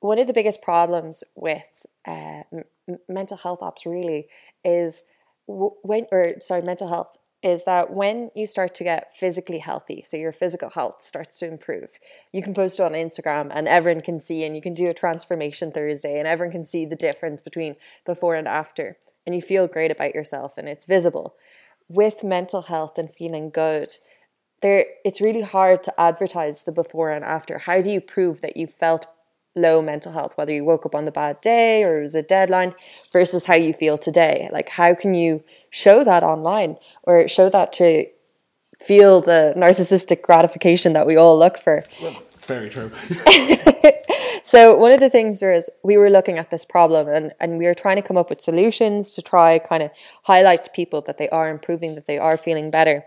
one 0.00 0.18
of 0.18 0.26
the 0.26 0.32
biggest 0.32 0.62
problems 0.62 1.22
with 1.36 1.86
uh, 2.06 2.42
m- 2.52 2.98
mental 3.08 3.36
health 3.36 3.60
apps 3.60 3.86
really 3.86 4.28
is 4.64 5.04
w- 5.46 5.74
when, 5.82 6.06
or 6.10 6.34
sorry, 6.40 6.62
mental 6.62 6.88
health 6.88 7.16
is 7.46 7.64
that 7.64 7.92
when 7.92 8.28
you 8.34 8.44
start 8.44 8.74
to 8.74 8.82
get 8.82 9.14
physically 9.14 9.60
healthy, 9.60 10.02
so 10.02 10.16
your 10.16 10.32
physical 10.32 10.68
health 10.68 11.00
starts 11.00 11.38
to 11.38 11.46
improve, 11.46 12.00
you 12.32 12.42
can 12.42 12.52
post 12.52 12.80
it 12.80 12.82
on 12.82 12.90
Instagram 12.92 13.52
and 13.54 13.68
everyone 13.68 14.02
can 14.02 14.18
see, 14.18 14.42
and 14.42 14.56
you 14.56 14.60
can 14.60 14.74
do 14.74 14.90
a 14.90 14.94
transformation 14.94 15.70
Thursday 15.70 16.18
and 16.18 16.26
everyone 16.26 16.50
can 16.50 16.64
see 16.64 16.84
the 16.84 16.96
difference 16.96 17.40
between 17.40 17.76
before 18.04 18.34
and 18.34 18.48
after, 18.48 18.98
and 19.24 19.32
you 19.32 19.40
feel 19.40 19.68
great 19.68 19.92
about 19.92 20.12
yourself 20.12 20.58
and 20.58 20.68
it's 20.68 20.86
visible. 20.86 21.36
With 21.88 22.24
mental 22.24 22.62
health 22.62 22.98
and 22.98 23.14
feeling 23.14 23.50
good, 23.50 23.92
there 24.60 24.86
it's 25.04 25.20
really 25.20 25.42
hard 25.42 25.84
to 25.84 26.00
advertise 26.00 26.62
the 26.62 26.72
before 26.72 27.12
and 27.12 27.24
after. 27.24 27.58
How 27.58 27.80
do 27.80 27.90
you 27.90 28.00
prove 28.00 28.40
that 28.40 28.56
you 28.56 28.66
felt 28.66 29.06
low 29.56 29.82
mental 29.82 30.12
health, 30.12 30.36
whether 30.36 30.52
you 30.52 30.64
woke 30.64 30.86
up 30.86 30.94
on 30.94 31.06
the 31.06 31.10
bad 31.10 31.40
day 31.40 31.82
or 31.82 31.98
it 31.98 32.02
was 32.02 32.14
a 32.14 32.22
deadline, 32.22 32.74
versus 33.12 33.46
how 33.46 33.54
you 33.54 33.72
feel 33.72 33.98
today. 33.98 34.48
Like, 34.52 34.68
how 34.68 34.94
can 34.94 35.14
you 35.14 35.42
show 35.70 36.04
that 36.04 36.22
online 36.22 36.76
or 37.02 37.26
show 37.26 37.48
that 37.48 37.72
to 37.74 38.06
feel 38.78 39.20
the 39.20 39.54
narcissistic 39.56 40.22
gratification 40.22 40.92
that 40.92 41.06
we 41.06 41.16
all 41.16 41.38
look 41.38 41.56
for? 41.56 41.84
Well, 42.00 42.22
very 42.42 42.70
true. 42.70 42.90
so 44.44 44.76
one 44.76 44.92
of 44.92 45.00
the 45.00 45.10
things 45.10 45.40
there 45.40 45.52
is 45.52 45.70
we 45.82 45.96
were 45.96 46.10
looking 46.10 46.38
at 46.38 46.50
this 46.50 46.64
problem 46.64 47.08
and, 47.08 47.32
and 47.40 47.58
we 47.58 47.64
were 47.64 47.74
trying 47.74 47.96
to 47.96 48.02
come 48.02 48.16
up 48.16 48.30
with 48.30 48.40
solutions 48.40 49.10
to 49.12 49.22
try 49.22 49.58
kind 49.58 49.82
of 49.82 49.90
highlight 50.22 50.62
to 50.64 50.70
people 50.70 51.00
that 51.02 51.18
they 51.18 51.28
are 51.30 51.48
improving, 51.50 51.94
that 51.94 52.06
they 52.06 52.18
are 52.18 52.36
feeling 52.36 52.70
better. 52.70 53.04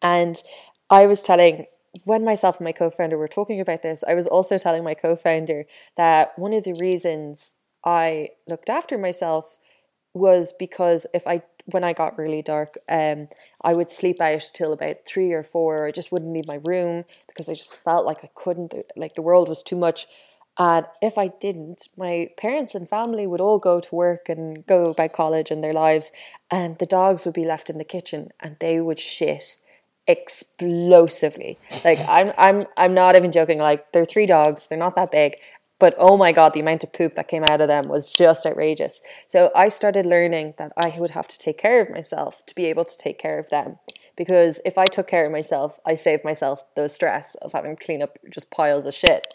And 0.00 0.40
I 0.88 1.06
was 1.06 1.22
telling 1.22 1.66
when 2.04 2.24
myself 2.24 2.58
and 2.58 2.64
my 2.64 2.72
co-founder 2.72 3.18
were 3.18 3.28
talking 3.28 3.60
about 3.60 3.82
this, 3.82 4.04
I 4.06 4.14
was 4.14 4.26
also 4.26 4.58
telling 4.58 4.84
my 4.84 4.94
co-founder 4.94 5.66
that 5.96 6.38
one 6.38 6.52
of 6.52 6.64
the 6.64 6.74
reasons 6.74 7.54
I 7.84 8.30
looked 8.46 8.70
after 8.70 8.98
myself 8.98 9.58
was 10.14 10.52
because 10.52 11.06
if 11.14 11.26
I 11.26 11.42
when 11.66 11.84
I 11.84 11.92
got 11.92 12.16
really 12.16 12.40
dark, 12.40 12.78
um, 12.88 13.28
I 13.60 13.74
would 13.74 13.90
sleep 13.90 14.22
out 14.22 14.42
till 14.54 14.72
about 14.72 15.04
three 15.06 15.32
or 15.32 15.42
four. 15.42 15.86
I 15.86 15.90
just 15.90 16.10
wouldn't 16.10 16.32
leave 16.32 16.46
my 16.46 16.60
room 16.64 17.04
because 17.26 17.50
I 17.50 17.52
just 17.52 17.76
felt 17.76 18.06
like 18.06 18.24
I 18.24 18.30
couldn't, 18.34 18.74
like 18.96 19.14
the 19.14 19.22
world 19.22 19.50
was 19.50 19.62
too 19.62 19.76
much. 19.76 20.06
And 20.58 20.86
if 21.02 21.18
I 21.18 21.28
didn't, 21.28 21.88
my 21.96 22.30
parents 22.38 22.74
and 22.74 22.88
family 22.88 23.26
would 23.26 23.42
all 23.42 23.58
go 23.58 23.80
to 23.80 23.94
work 23.94 24.30
and 24.30 24.66
go 24.66 24.86
about 24.86 25.12
college 25.12 25.50
and 25.50 25.62
their 25.62 25.74
lives, 25.74 26.10
and 26.50 26.78
the 26.78 26.86
dogs 26.86 27.26
would 27.26 27.34
be 27.34 27.44
left 27.44 27.68
in 27.68 27.76
the 27.76 27.84
kitchen 27.84 28.30
and 28.40 28.56
they 28.60 28.80
would 28.80 28.98
shit 28.98 29.58
explosively. 30.08 31.58
Like 31.84 32.00
I'm 32.08 32.32
I'm 32.36 32.66
I'm 32.76 32.94
not 32.94 33.14
even 33.14 33.30
joking. 33.30 33.58
Like 33.58 33.92
they're 33.92 34.04
three 34.04 34.26
dogs, 34.26 34.66
they're 34.66 34.78
not 34.78 34.96
that 34.96 35.12
big. 35.12 35.36
But 35.78 35.94
oh 35.96 36.16
my 36.16 36.32
god, 36.32 36.54
the 36.54 36.60
amount 36.60 36.82
of 36.82 36.92
poop 36.92 37.14
that 37.14 37.28
came 37.28 37.44
out 37.44 37.60
of 37.60 37.68
them 37.68 37.86
was 37.88 38.12
just 38.12 38.44
outrageous. 38.44 39.00
So 39.28 39.52
I 39.54 39.68
started 39.68 40.06
learning 40.06 40.54
that 40.58 40.72
I 40.76 40.92
would 40.98 41.10
have 41.10 41.28
to 41.28 41.38
take 41.38 41.58
care 41.58 41.80
of 41.80 41.90
myself 41.90 42.44
to 42.46 42.54
be 42.54 42.64
able 42.64 42.84
to 42.84 42.98
take 42.98 43.18
care 43.18 43.38
of 43.38 43.48
them. 43.50 43.78
Because 44.16 44.60
if 44.64 44.76
I 44.76 44.86
took 44.86 45.06
care 45.06 45.26
of 45.26 45.30
myself, 45.30 45.78
I 45.86 45.94
saved 45.94 46.24
myself 46.24 46.64
the 46.74 46.88
stress 46.88 47.36
of 47.36 47.52
having 47.52 47.76
to 47.76 47.84
clean 47.84 48.02
up 48.02 48.18
just 48.28 48.50
piles 48.50 48.86
of 48.86 48.94
shit. 48.94 49.32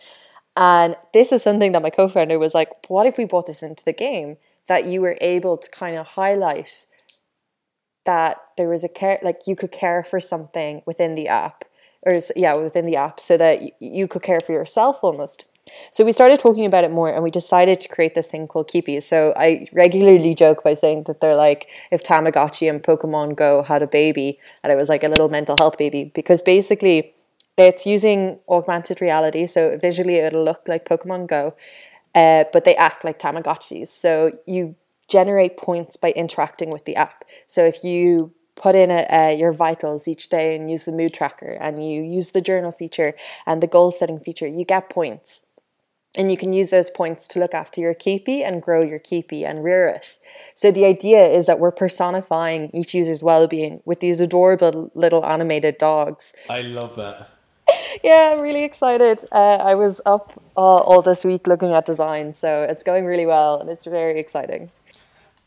And 0.57 0.97
this 1.13 1.31
is 1.31 1.41
something 1.41 1.71
that 1.71 1.81
my 1.81 1.89
co 1.89 2.09
founder 2.09 2.37
was 2.37 2.53
like, 2.53 2.69
what 2.89 3.05
if 3.05 3.17
we 3.17 3.23
brought 3.23 3.47
this 3.47 3.63
into 3.63 3.85
the 3.85 3.93
game? 3.93 4.35
That 4.67 4.85
you 4.85 5.01
were 5.01 5.17
able 5.21 5.57
to 5.57 5.71
kind 5.71 5.97
of 5.97 6.07
highlight 6.07 6.85
that 8.05 8.37
there 8.57 8.69
was 8.69 8.83
a 8.83 8.89
care 8.89 9.19
like 9.21 9.41
you 9.47 9.55
could 9.55 9.71
care 9.71 10.03
for 10.03 10.19
something 10.19 10.81
within 10.85 11.15
the 11.15 11.27
app 11.27 11.65
or 12.03 12.19
yeah 12.35 12.53
within 12.53 12.85
the 12.85 12.95
app 12.95 13.19
so 13.19 13.37
that 13.37 13.81
you 13.81 14.07
could 14.07 14.23
care 14.23 14.41
for 14.41 14.51
yourself 14.51 15.03
almost. 15.03 15.45
So 15.91 16.03
we 16.03 16.11
started 16.11 16.39
talking 16.39 16.65
about 16.65 16.83
it 16.83 16.91
more 16.91 17.09
and 17.09 17.23
we 17.23 17.31
decided 17.31 17.79
to 17.79 17.87
create 17.87 18.15
this 18.15 18.29
thing 18.29 18.47
called 18.47 18.67
keepies. 18.67 19.03
So 19.03 19.33
i 19.37 19.67
regularly 19.71 20.33
joke 20.33 20.63
by 20.63 20.73
saying 20.73 21.03
that 21.03 21.21
they're 21.21 21.35
like 21.35 21.67
if 21.91 22.03
tamagotchi 22.03 22.69
and 22.69 22.83
pokemon 22.83 23.35
go 23.35 23.63
had 23.63 23.81
a 23.81 23.87
baby 23.87 24.39
and 24.63 24.73
it 24.73 24.75
was 24.75 24.89
like 24.89 25.03
a 25.03 25.07
little 25.07 25.29
mental 25.29 25.55
health 25.55 25.77
baby 25.77 26.11
because 26.13 26.41
basically 26.41 27.13
it's 27.57 27.85
using 27.85 28.39
augmented 28.49 28.99
reality 28.99 29.45
so 29.45 29.77
visually 29.77 30.15
it'll 30.15 30.43
look 30.43 30.67
like 30.67 30.85
pokemon 30.85 31.27
go 31.27 31.53
uh, 32.15 32.45
but 32.53 32.63
they 32.63 32.75
act 32.75 33.03
like 33.03 33.19
tamagotchis. 33.19 33.87
So 33.87 34.31
you 34.45 34.75
generate 35.09 35.57
points 35.57 35.97
by 35.97 36.11
interacting 36.11 36.69
with 36.69 36.85
the 36.85 36.95
app. 36.95 37.25
So 37.47 37.65
if 37.65 37.83
you 37.83 38.33
put 38.55 38.75
in 38.75 38.91
a, 38.91 39.05
uh, 39.09 39.29
your 39.29 39.51
vitals 39.51 40.07
each 40.07 40.29
day 40.29 40.55
and 40.55 40.69
use 40.69 40.85
the 40.85 40.91
mood 40.91 41.13
tracker 41.13 41.57
and 41.59 41.85
you 41.85 42.01
use 42.01 42.31
the 42.31 42.41
journal 42.41 42.71
feature 42.71 43.13
and 43.45 43.61
the 43.61 43.67
goal 43.67 43.91
setting 43.91 44.19
feature, 44.19 44.47
you 44.47 44.65
get 44.65 44.89
points. 44.89 45.47
And 46.15 46.29
you 46.29 46.37
can 46.37 46.53
use 46.53 46.69
those 46.69 46.91
points 46.91 47.27
to 47.29 47.39
look 47.39 47.55
after 47.55 47.81
your 47.81 47.95
keepy 47.95 48.43
and 48.43 48.61
grow 48.61 48.83
your 48.83 48.99
keepy 48.99 49.43
and 49.43 49.63
rear 49.63 49.87
it. 49.87 50.19
So 50.53 50.69
the 50.69 50.85
idea 50.85 51.25
is 51.25 51.47
that 51.47 51.57
we're 51.57 51.71
personifying 51.71 52.69
each 52.71 52.93
user's 52.93 53.23
well-being 53.23 53.81
with 53.83 53.99
these 53.99 54.19
adorable 54.19 54.91
little 54.93 55.25
animated 55.25 55.79
dogs. 55.79 56.33
I 56.47 56.61
love 56.61 56.95
that. 56.97 57.31
yeah, 58.03 58.33
I'm 58.33 58.41
really 58.41 58.63
excited. 58.63 59.25
Uh, 59.31 59.55
I 59.55 59.73
was 59.73 60.01
up 60.05 60.39
uh, 60.55 60.59
all 60.59 61.01
this 61.01 61.25
week 61.25 61.47
looking 61.47 61.71
at 61.71 61.87
design, 61.87 62.31
so 62.33 62.61
it's 62.61 62.83
going 62.83 63.05
really 63.05 63.25
well 63.25 63.59
and 63.59 63.67
it's 63.67 63.85
very 63.85 64.19
exciting. 64.19 64.69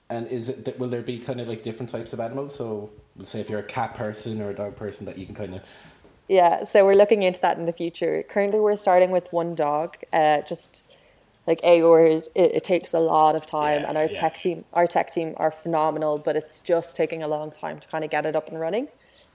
And 0.09 0.29
is 0.29 0.49
it 0.49 0.65
that 0.65 0.79
will 0.79 0.89
there 0.89 1.03
be 1.03 1.19
kind 1.19 1.41
of 1.41 1.49
like 1.49 1.63
different 1.63 1.91
types 1.91 2.13
of 2.13 2.21
animals? 2.21 2.55
So, 2.55 2.91
let's 3.17 3.31
say 3.31 3.41
if 3.41 3.51
you're 3.51 3.61
a 3.61 3.65
cat 3.65 3.95
person 3.95 4.41
or 4.41 4.51
a 4.51 4.55
dog 4.55 4.77
person, 4.77 5.05
that 5.07 5.19
you 5.19 5.27
can 5.27 5.35
kind 5.35 5.55
of. 5.55 5.63
Yeah, 6.29 6.65
so 6.65 6.85
we're 6.85 6.95
looking 6.95 7.23
into 7.23 7.41
that 7.43 7.57
in 7.59 7.67
the 7.67 7.73
future. 7.73 8.25
Currently, 8.29 8.61
we're 8.61 8.77
starting 8.77 9.11
with 9.11 9.33
one 9.33 9.55
dog. 9.55 9.97
Uh, 10.13 10.43
just 10.43 10.93
like 11.47 11.61
Aor's, 11.63 12.29
it, 12.35 12.57
it 12.57 12.65
takes 12.65 12.95
a 12.95 12.99
lot 12.99 13.37
of 13.37 13.47
time, 13.47 13.83
yeah, 13.83 13.89
and 13.89 13.99
our 13.99 14.07
yeah. 14.07 14.21
tech 14.21 14.37
team, 14.37 14.65
our 14.73 14.87
tech 14.87 15.11
team 15.11 15.35
are 15.37 15.51
phenomenal, 15.51 16.19
but 16.19 16.37
it's 16.37 16.61
just 16.61 16.97
taking 16.97 17.23
a 17.23 17.29
long 17.29 17.53
time 17.53 17.79
to 17.79 17.89
kind 17.89 18.05
of 18.05 18.11
get 18.11 18.27
it 18.27 18.35
up 18.35 18.49
and 18.49 18.59
running. 18.59 18.89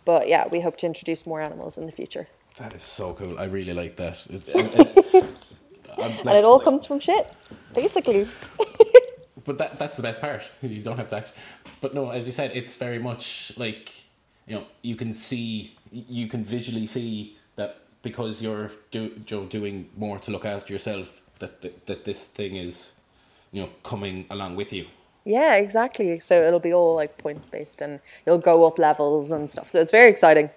But 0.04 0.28
yeah, 0.28 0.48
we 0.48 0.60
hope 0.62 0.78
to 0.78 0.86
introduce 0.86 1.26
more 1.26 1.42
animals 1.42 1.78
in 1.78 1.86
the 1.86 1.92
future. 1.92 2.28
That 2.58 2.74
is 2.74 2.84
so 2.84 3.14
cool. 3.14 3.40
I 3.40 3.46
really 3.46 3.74
like 3.74 3.96
that. 3.98 4.26
and 5.98 6.30
it 6.30 6.44
all 6.44 6.60
comes 6.60 6.86
from 6.86 7.00
shit, 7.00 7.32
basically. 7.74 8.28
but 9.44 9.58
that 9.58 9.80
that's 9.80 9.98
the 9.98 10.04
best 10.04 10.22
part. 10.22 10.50
You 10.62 10.82
don't 10.82 10.98
have 10.98 11.10
to 11.10 11.18
act. 11.18 11.34
But 11.80 11.94
no, 11.94 12.10
as 12.10 12.26
you 12.26 12.32
said, 12.32 12.52
it's 12.54 12.76
very 12.76 13.00
much 13.00 13.54
like 13.58 13.92
you 14.48 14.56
know 14.56 14.66
you 14.82 14.96
can 14.96 15.14
see 15.14 15.76
you 15.92 16.28
can 16.28 16.44
visually 16.44 16.88
see 16.88 17.38
that 17.56 17.78
because 18.02 18.42
you're 18.42 18.72
do, 18.92 19.10
Joe 19.26 19.46
doing 19.46 19.90
more 19.98 20.20
to 20.20 20.32
look 20.32 20.46
after 20.46 20.74
yourself 20.74 21.22
that, 21.40 21.62
that 21.62 21.86
that 21.86 22.06
this 22.06 22.26
thing 22.26 22.56
is 22.56 22.94
you 23.52 23.62
know 23.62 23.70
coming 23.84 24.26
along 24.30 24.56
with 24.56 24.74
you. 24.74 24.86
Yeah, 25.24 25.56
exactly. 25.56 26.18
So 26.20 26.40
it'll 26.40 26.60
be 26.60 26.74
all 26.74 26.96
like 26.96 27.18
points 27.18 27.48
based, 27.48 27.82
and 27.82 28.00
you'll 28.26 28.40
go 28.40 28.66
up 28.66 28.80
levels 28.80 29.32
and 29.32 29.50
stuff. 29.50 29.70
So 29.70 29.80
it's 29.80 29.92
very 29.92 30.10
exciting. 30.10 30.50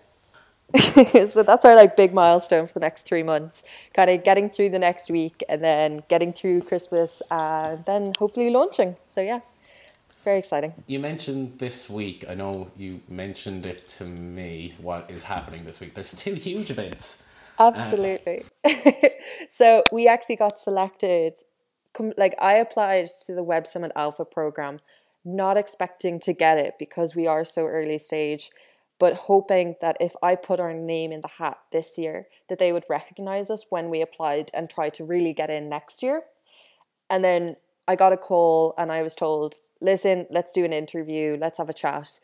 so 1.28 1.42
that's 1.42 1.64
our 1.64 1.76
like 1.76 1.96
big 1.96 2.12
milestone 2.12 2.66
for 2.66 2.74
the 2.74 2.80
next 2.80 3.06
three 3.06 3.22
months. 3.22 3.64
Kind 3.94 4.10
of 4.10 4.24
getting 4.24 4.50
through 4.50 4.70
the 4.70 4.78
next 4.78 5.10
week 5.10 5.42
and 5.48 5.62
then 5.62 6.02
getting 6.08 6.32
through 6.32 6.62
christmas 6.62 7.22
and 7.30 7.84
then 7.84 8.12
hopefully 8.18 8.50
launching. 8.50 8.96
So 9.08 9.20
yeah 9.20 9.40
it's 10.08 10.20
very 10.22 10.38
exciting. 10.38 10.72
You 10.86 11.00
mentioned 11.00 11.58
this 11.58 11.90
week. 11.90 12.24
I 12.28 12.34
know 12.34 12.70
you 12.76 13.00
mentioned 13.08 13.66
it 13.66 13.86
to 13.98 14.04
me 14.04 14.74
what 14.80 15.10
is 15.10 15.22
happening 15.22 15.64
this 15.64 15.80
week. 15.80 15.94
There's 15.94 16.14
two 16.14 16.34
huge 16.34 16.70
events. 16.70 17.22
Absolutely. 17.58 18.44
Uh, 18.64 18.70
so 19.48 19.82
we 19.92 20.08
actually 20.08 20.36
got 20.36 20.58
selected 20.58 21.34
like 22.16 22.34
i 22.40 22.54
applied 22.54 23.08
to 23.24 23.32
the 23.32 23.42
web 23.42 23.68
summit 23.68 23.92
alpha 23.94 24.24
program 24.24 24.80
not 25.24 25.56
expecting 25.56 26.18
to 26.18 26.32
get 26.32 26.58
it 26.58 26.74
because 26.78 27.14
we 27.14 27.26
are 27.26 27.44
so 27.44 27.66
early 27.66 27.98
stage 27.98 28.50
but 29.04 29.16
hoping 29.16 29.76
that 29.82 29.98
if 30.00 30.14
I 30.22 30.34
put 30.34 30.60
our 30.60 30.72
name 30.72 31.12
in 31.12 31.20
the 31.20 31.28
hat 31.28 31.58
this 31.72 31.98
year, 31.98 32.26
that 32.48 32.58
they 32.58 32.72
would 32.72 32.86
recognize 32.88 33.50
us 33.50 33.66
when 33.68 33.88
we 33.88 34.00
applied 34.00 34.50
and 34.54 34.70
try 34.70 34.88
to 34.88 35.04
really 35.04 35.34
get 35.34 35.50
in 35.50 35.68
next 35.68 36.02
year. 36.02 36.22
And 37.10 37.22
then 37.22 37.56
I 37.86 37.96
got 37.96 38.14
a 38.14 38.16
call 38.16 38.72
and 38.78 38.90
I 38.90 39.02
was 39.02 39.14
told, 39.14 39.56
listen, 39.82 40.24
let's 40.30 40.54
do 40.54 40.64
an 40.64 40.72
interview, 40.72 41.36
let's 41.38 41.58
have 41.58 41.68
a 41.68 41.74
chat, 41.74 42.18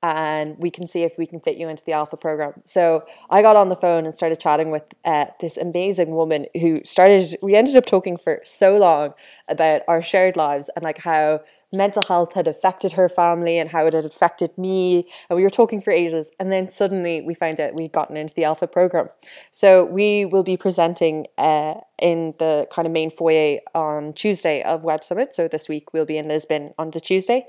and 0.00 0.54
we 0.58 0.70
can 0.70 0.86
see 0.86 1.02
if 1.02 1.18
we 1.18 1.26
can 1.26 1.40
fit 1.40 1.56
you 1.56 1.68
into 1.68 1.84
the 1.84 1.90
alpha 1.90 2.16
program. 2.16 2.52
So 2.62 3.04
I 3.28 3.42
got 3.42 3.56
on 3.56 3.68
the 3.68 3.74
phone 3.74 4.04
and 4.04 4.14
started 4.14 4.38
chatting 4.38 4.70
with 4.70 4.84
uh, 5.04 5.26
this 5.40 5.58
amazing 5.58 6.12
woman 6.12 6.46
who 6.60 6.82
started, 6.84 7.36
we 7.42 7.56
ended 7.56 7.74
up 7.74 7.86
talking 7.86 8.16
for 8.16 8.40
so 8.44 8.76
long 8.76 9.14
about 9.48 9.82
our 9.88 10.00
shared 10.00 10.36
lives 10.36 10.70
and 10.76 10.84
like 10.84 10.98
how 10.98 11.40
mental 11.72 12.02
health 12.02 12.34
had 12.34 12.46
affected 12.46 12.92
her 12.92 13.08
family 13.08 13.58
and 13.58 13.70
how 13.70 13.86
it 13.86 13.94
had 13.94 14.04
affected 14.04 14.56
me. 14.58 15.08
And 15.28 15.36
we 15.36 15.42
were 15.42 15.50
talking 15.50 15.80
for 15.80 15.90
ages. 15.90 16.30
And 16.38 16.52
then 16.52 16.68
suddenly 16.68 17.22
we 17.22 17.34
found 17.34 17.60
out 17.60 17.74
we'd 17.74 17.92
gotten 17.92 18.16
into 18.16 18.34
the 18.34 18.44
Alpha 18.44 18.66
program. 18.66 19.08
So 19.50 19.84
we 19.84 20.26
will 20.26 20.42
be 20.42 20.56
presenting 20.56 21.26
uh, 21.38 21.74
in 22.00 22.34
the 22.38 22.68
kind 22.70 22.86
of 22.86 22.92
main 22.92 23.10
foyer 23.10 23.58
on 23.74 24.12
Tuesday 24.12 24.62
of 24.62 24.84
Web 24.84 25.02
Summit. 25.02 25.34
So 25.34 25.48
this 25.48 25.68
week 25.68 25.92
we'll 25.92 26.04
be 26.04 26.18
in 26.18 26.28
Lisbon 26.28 26.72
on 26.78 26.90
the 26.90 27.00
Tuesday. 27.00 27.46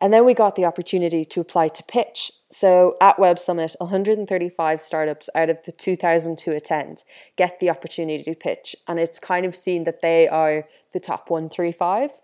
And 0.00 0.12
then 0.12 0.24
we 0.24 0.32
got 0.32 0.56
the 0.56 0.64
opportunity 0.64 1.24
to 1.26 1.40
apply 1.40 1.68
to 1.68 1.82
pitch. 1.82 2.32
So 2.50 2.96
at 3.00 3.18
Web 3.18 3.38
Summit, 3.38 3.76
135 3.78 4.80
startups 4.80 5.28
out 5.34 5.50
of 5.50 5.58
the 5.64 5.72
2,000 5.72 6.40
who 6.40 6.52
attend 6.52 7.04
get 7.36 7.60
the 7.60 7.70
opportunity 7.70 8.24
to 8.24 8.34
pitch. 8.34 8.74
And 8.88 8.98
it's 8.98 9.18
kind 9.18 9.44
of 9.44 9.54
seen 9.54 9.84
that 9.84 10.00
they 10.00 10.26
are 10.26 10.66
the 10.92 11.00
top 11.00 11.28
135. 11.28 12.22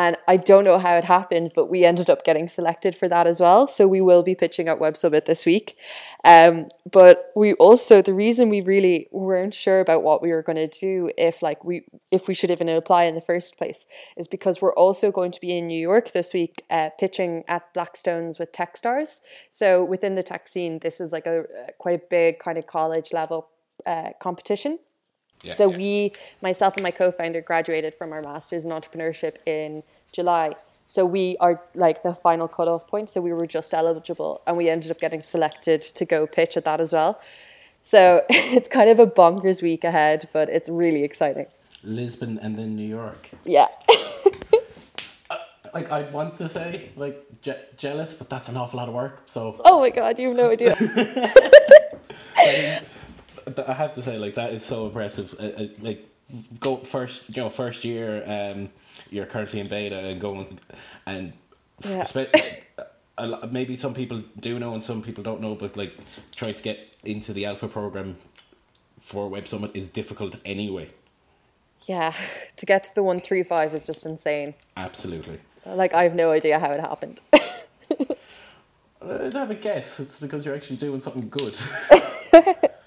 And 0.00 0.16
I 0.26 0.38
don't 0.38 0.64
know 0.64 0.78
how 0.78 0.96
it 0.96 1.04
happened, 1.04 1.52
but 1.54 1.66
we 1.66 1.84
ended 1.84 2.08
up 2.08 2.24
getting 2.24 2.48
selected 2.48 2.94
for 2.94 3.06
that 3.10 3.26
as 3.26 3.38
well. 3.38 3.66
So 3.66 3.86
we 3.86 4.00
will 4.00 4.22
be 4.22 4.34
pitching 4.34 4.66
at 4.66 4.78
Web 4.78 4.96
Summit 4.96 5.26
this 5.26 5.44
week. 5.44 5.76
Um, 6.24 6.68
but 6.90 7.30
we 7.36 7.52
also 7.54 8.00
the 8.00 8.14
reason 8.14 8.48
we 8.48 8.62
really 8.62 9.08
weren't 9.12 9.52
sure 9.52 9.78
about 9.78 10.02
what 10.02 10.22
we 10.22 10.30
were 10.30 10.42
going 10.42 10.56
to 10.56 10.66
do 10.66 11.10
if 11.18 11.42
like 11.42 11.62
we 11.66 11.84
if 12.10 12.28
we 12.28 12.32
should 12.32 12.50
even 12.50 12.66
apply 12.70 13.04
in 13.04 13.14
the 13.14 13.20
first 13.20 13.58
place 13.58 13.84
is 14.16 14.26
because 14.26 14.62
we're 14.62 14.74
also 14.74 15.12
going 15.12 15.32
to 15.32 15.40
be 15.40 15.52
in 15.58 15.66
New 15.66 15.82
York 15.90 16.12
this 16.12 16.32
week 16.32 16.62
uh, 16.70 16.88
pitching 16.98 17.44
at 17.46 17.74
Blackstones 17.74 18.38
with 18.38 18.52
Techstars. 18.52 19.20
So 19.50 19.84
within 19.84 20.14
the 20.14 20.22
tech 20.22 20.48
scene, 20.48 20.78
this 20.78 20.98
is 20.98 21.12
like 21.12 21.26
a 21.26 21.44
quite 21.76 21.96
a 22.00 22.02
big 22.08 22.38
kind 22.38 22.56
of 22.56 22.66
college 22.66 23.12
level 23.12 23.50
uh, 23.84 24.12
competition. 24.18 24.78
Yeah, 25.42 25.52
so 25.52 25.70
yeah. 25.70 25.76
we, 25.76 26.12
myself 26.42 26.76
and 26.76 26.82
my 26.82 26.90
co-founder, 26.90 27.40
graduated 27.40 27.94
from 27.94 28.12
our 28.12 28.20
masters 28.20 28.64
in 28.64 28.72
entrepreneurship 28.72 29.36
in 29.46 29.82
July. 30.12 30.54
So 30.86 31.06
we 31.06 31.36
are 31.38 31.62
like 31.74 32.02
the 32.02 32.14
final 32.14 32.48
cutoff 32.48 32.88
point. 32.88 33.08
So 33.08 33.20
we 33.20 33.32
were 33.32 33.46
just 33.46 33.72
eligible, 33.72 34.42
and 34.46 34.56
we 34.56 34.68
ended 34.68 34.90
up 34.90 35.00
getting 35.00 35.22
selected 35.22 35.82
to 35.82 36.04
go 36.04 36.26
pitch 36.26 36.56
at 36.56 36.64
that 36.64 36.80
as 36.80 36.92
well. 36.92 37.20
So 37.82 38.22
it's 38.28 38.68
kind 38.68 38.90
of 38.90 38.98
a 38.98 39.06
bonkers 39.06 39.62
week 39.62 39.84
ahead, 39.84 40.28
but 40.32 40.48
it's 40.48 40.68
really 40.68 41.04
exciting. 41.04 41.46
Lisbon 41.82 42.38
and 42.42 42.58
then 42.58 42.76
New 42.76 42.88
York. 42.88 43.30
Yeah. 43.44 43.68
Uh, 45.30 45.36
like 45.72 45.92
I 45.92 46.10
want 46.10 46.36
to 46.38 46.48
say 46.48 46.90
like 46.96 47.24
je- 47.40 47.54
jealous, 47.76 48.14
but 48.14 48.28
that's 48.28 48.48
an 48.48 48.56
awful 48.56 48.78
lot 48.78 48.88
of 48.88 48.94
work. 48.94 49.22
So 49.26 49.54
oh 49.64 49.78
my 49.78 49.90
god, 49.90 50.18
you 50.18 50.26
have 50.26 50.36
no 50.36 50.50
idea. 50.50 50.74
I 53.66 53.72
have 53.72 53.92
to 53.94 54.02
say 54.02 54.18
like 54.18 54.34
that 54.34 54.52
is 54.52 54.64
so 54.64 54.86
impressive. 54.86 55.34
Uh, 55.38 55.42
uh, 55.62 55.66
like 55.80 56.06
go 56.60 56.76
first, 56.78 57.28
you 57.28 57.42
know, 57.42 57.50
first 57.50 57.84
year. 57.84 58.22
Um, 58.26 58.70
you're 59.10 59.26
currently 59.26 59.60
in 59.60 59.68
beta 59.68 59.98
and 59.98 60.20
going 60.20 60.58
and 61.06 61.32
Yeah. 61.84 62.04
maybe 63.50 63.76
some 63.76 63.94
people 63.94 64.22
do 64.38 64.58
know 64.58 64.74
and 64.74 64.82
some 64.84 65.02
people 65.02 65.22
don't 65.24 65.40
know, 65.40 65.54
but 65.54 65.76
like 65.76 65.94
trying 66.34 66.54
to 66.54 66.62
get 66.62 66.78
into 67.04 67.32
the 67.32 67.46
alpha 67.46 67.68
program 67.68 68.16
for 68.98 69.28
Web 69.28 69.48
Summit 69.48 69.70
is 69.74 69.88
difficult 69.88 70.36
anyway. 70.44 70.90
yeah, 71.86 72.12
to 72.56 72.66
get 72.66 72.84
to 72.84 72.94
the 72.94 73.02
one 73.02 73.20
three 73.20 73.42
five 73.42 73.74
is 73.74 73.86
just 73.86 74.04
insane. 74.06 74.54
Absolutely. 74.76 75.38
Like 75.66 75.94
I 75.94 76.02
have 76.04 76.14
no 76.14 76.30
idea 76.30 76.58
how 76.58 76.70
it 76.72 76.80
happened. 76.80 77.20
I'd 79.02 79.32
have 79.32 79.50
a 79.50 79.54
guess. 79.54 79.98
It's 80.00 80.18
because 80.18 80.44
you're 80.44 80.54
actually 80.54 80.76
doing 80.76 81.00
something 81.00 81.28
good. 81.30 81.56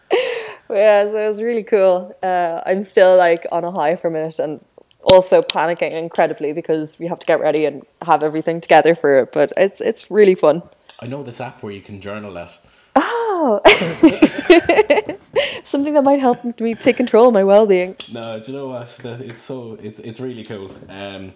yeah, 0.73 1.03
so 1.05 1.17
it 1.17 1.29
was 1.29 1.41
really 1.41 1.63
cool. 1.63 2.15
Uh, 2.23 2.62
I'm 2.65 2.83
still 2.83 3.17
like 3.17 3.45
on 3.51 3.63
a 3.63 3.71
high 3.71 3.95
from 3.95 4.15
it, 4.15 4.39
and 4.39 4.63
also 5.03 5.41
panicking 5.41 5.91
incredibly 5.91 6.53
because 6.53 6.97
we 6.99 7.07
have 7.07 7.19
to 7.19 7.25
get 7.25 7.39
ready 7.39 7.65
and 7.65 7.86
have 8.01 8.23
everything 8.23 8.62
together 8.62 8.95
for 8.95 9.19
it. 9.19 9.31
But 9.31 9.53
it's 9.57 9.81
it's 9.81 10.09
really 10.09 10.36
fun. 10.36 10.63
I 11.01 11.07
know 11.07 11.23
this 11.23 11.41
app 11.41 11.63
where 11.63 11.73
you 11.73 11.81
can 11.81 11.99
journal 12.01 12.33
that. 12.33 12.57
Oh, 12.95 13.59
something 15.63 15.93
that 15.95 16.03
might 16.03 16.19
help 16.19 16.59
me 16.59 16.75
take 16.75 16.97
control 16.97 17.27
of 17.27 17.33
my 17.33 17.43
well 17.43 17.65
being. 17.65 17.95
No, 18.12 18.39
do 18.39 18.51
you 18.51 18.57
know 18.57 18.67
what? 18.67 18.99
It's 19.03 19.43
so 19.43 19.77
it's 19.81 19.99
it's 19.99 20.19
really 20.19 20.43
cool. 20.43 20.71
Um, 20.89 21.33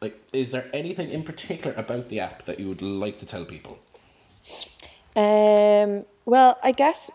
like, 0.00 0.20
is 0.32 0.50
there 0.50 0.68
anything 0.74 1.10
in 1.10 1.22
particular 1.22 1.74
about 1.76 2.08
the 2.08 2.20
app 2.20 2.44
that 2.44 2.60
you 2.60 2.68
would 2.68 2.82
like 2.82 3.18
to 3.20 3.26
tell 3.26 3.44
people? 3.44 3.78
Um, 5.16 6.04
well, 6.26 6.58
I 6.62 6.72
guess 6.72 7.10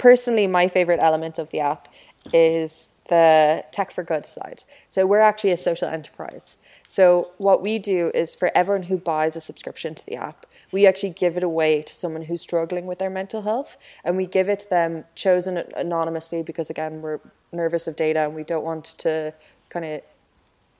personally, 0.00 0.46
my 0.46 0.66
favorite 0.66 0.98
element 0.98 1.38
of 1.38 1.50
the 1.50 1.60
app 1.60 1.86
is 2.32 2.94
the 3.08 3.62
tech 3.70 3.90
for 3.90 4.02
good 4.02 4.24
side. 4.24 4.64
So 4.88 5.06
we're 5.06 5.20
actually 5.20 5.50
a 5.50 5.56
social 5.56 5.88
enterprise. 5.88 6.58
So 6.86 7.30
what 7.36 7.60
we 7.60 7.78
do 7.78 8.10
is 8.14 8.34
for 8.34 8.50
everyone 8.54 8.84
who 8.84 8.96
buys 8.96 9.36
a 9.36 9.40
subscription 9.40 9.94
to 9.94 10.06
the 10.06 10.16
app, 10.16 10.46
we 10.72 10.86
actually 10.86 11.10
give 11.10 11.36
it 11.36 11.42
away 11.42 11.82
to 11.82 11.94
someone 11.94 12.22
who's 12.22 12.40
struggling 12.40 12.86
with 12.86 12.98
their 12.98 13.10
mental 13.10 13.42
health, 13.42 13.76
and 14.04 14.16
we 14.16 14.26
give 14.26 14.48
it 14.48 14.60
to 14.60 14.70
them 14.70 15.04
chosen 15.14 15.58
anonymously 15.76 16.42
because 16.42 16.70
again 16.70 17.02
we're 17.02 17.20
nervous 17.52 17.86
of 17.86 17.94
data 17.96 18.20
and 18.20 18.34
we 18.34 18.44
don't 18.44 18.64
want 18.64 18.86
to 18.98 19.34
kind 19.68 19.84
of 19.84 20.00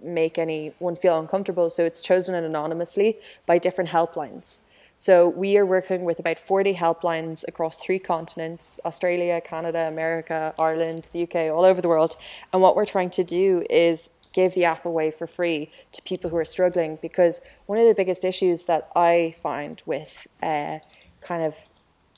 make 0.00 0.38
anyone 0.38 0.96
feel 0.96 1.18
uncomfortable. 1.20 1.68
So 1.68 1.84
it's 1.84 2.00
chosen 2.00 2.34
anonymously 2.34 3.18
by 3.44 3.58
different 3.58 3.90
helplines. 3.90 4.62
So 5.00 5.30
we 5.30 5.56
are 5.56 5.64
working 5.64 6.04
with 6.04 6.18
about 6.18 6.38
40 6.38 6.74
helplines 6.74 7.42
across 7.48 7.80
three 7.80 7.98
continents 7.98 8.78
Australia, 8.84 9.40
Canada, 9.40 9.88
America, 9.88 10.54
Ireland, 10.58 11.08
the 11.14 11.22
UK, 11.22 11.50
all 11.50 11.64
over 11.64 11.80
the 11.80 11.88
world. 11.88 12.18
And 12.52 12.60
what 12.60 12.76
we're 12.76 12.84
trying 12.84 13.08
to 13.12 13.24
do 13.24 13.64
is 13.70 14.10
give 14.34 14.52
the 14.52 14.66
app 14.66 14.84
away 14.84 15.10
for 15.10 15.26
free 15.26 15.70
to 15.92 16.02
people 16.02 16.28
who 16.28 16.36
are 16.36 16.44
struggling 16.44 16.98
because 17.00 17.40
one 17.64 17.78
of 17.78 17.86
the 17.86 17.94
biggest 17.94 18.26
issues 18.26 18.66
that 18.66 18.90
I 18.94 19.32
find 19.38 19.82
with 19.86 20.26
uh, 20.42 20.80
kind 21.22 21.44
of 21.44 21.56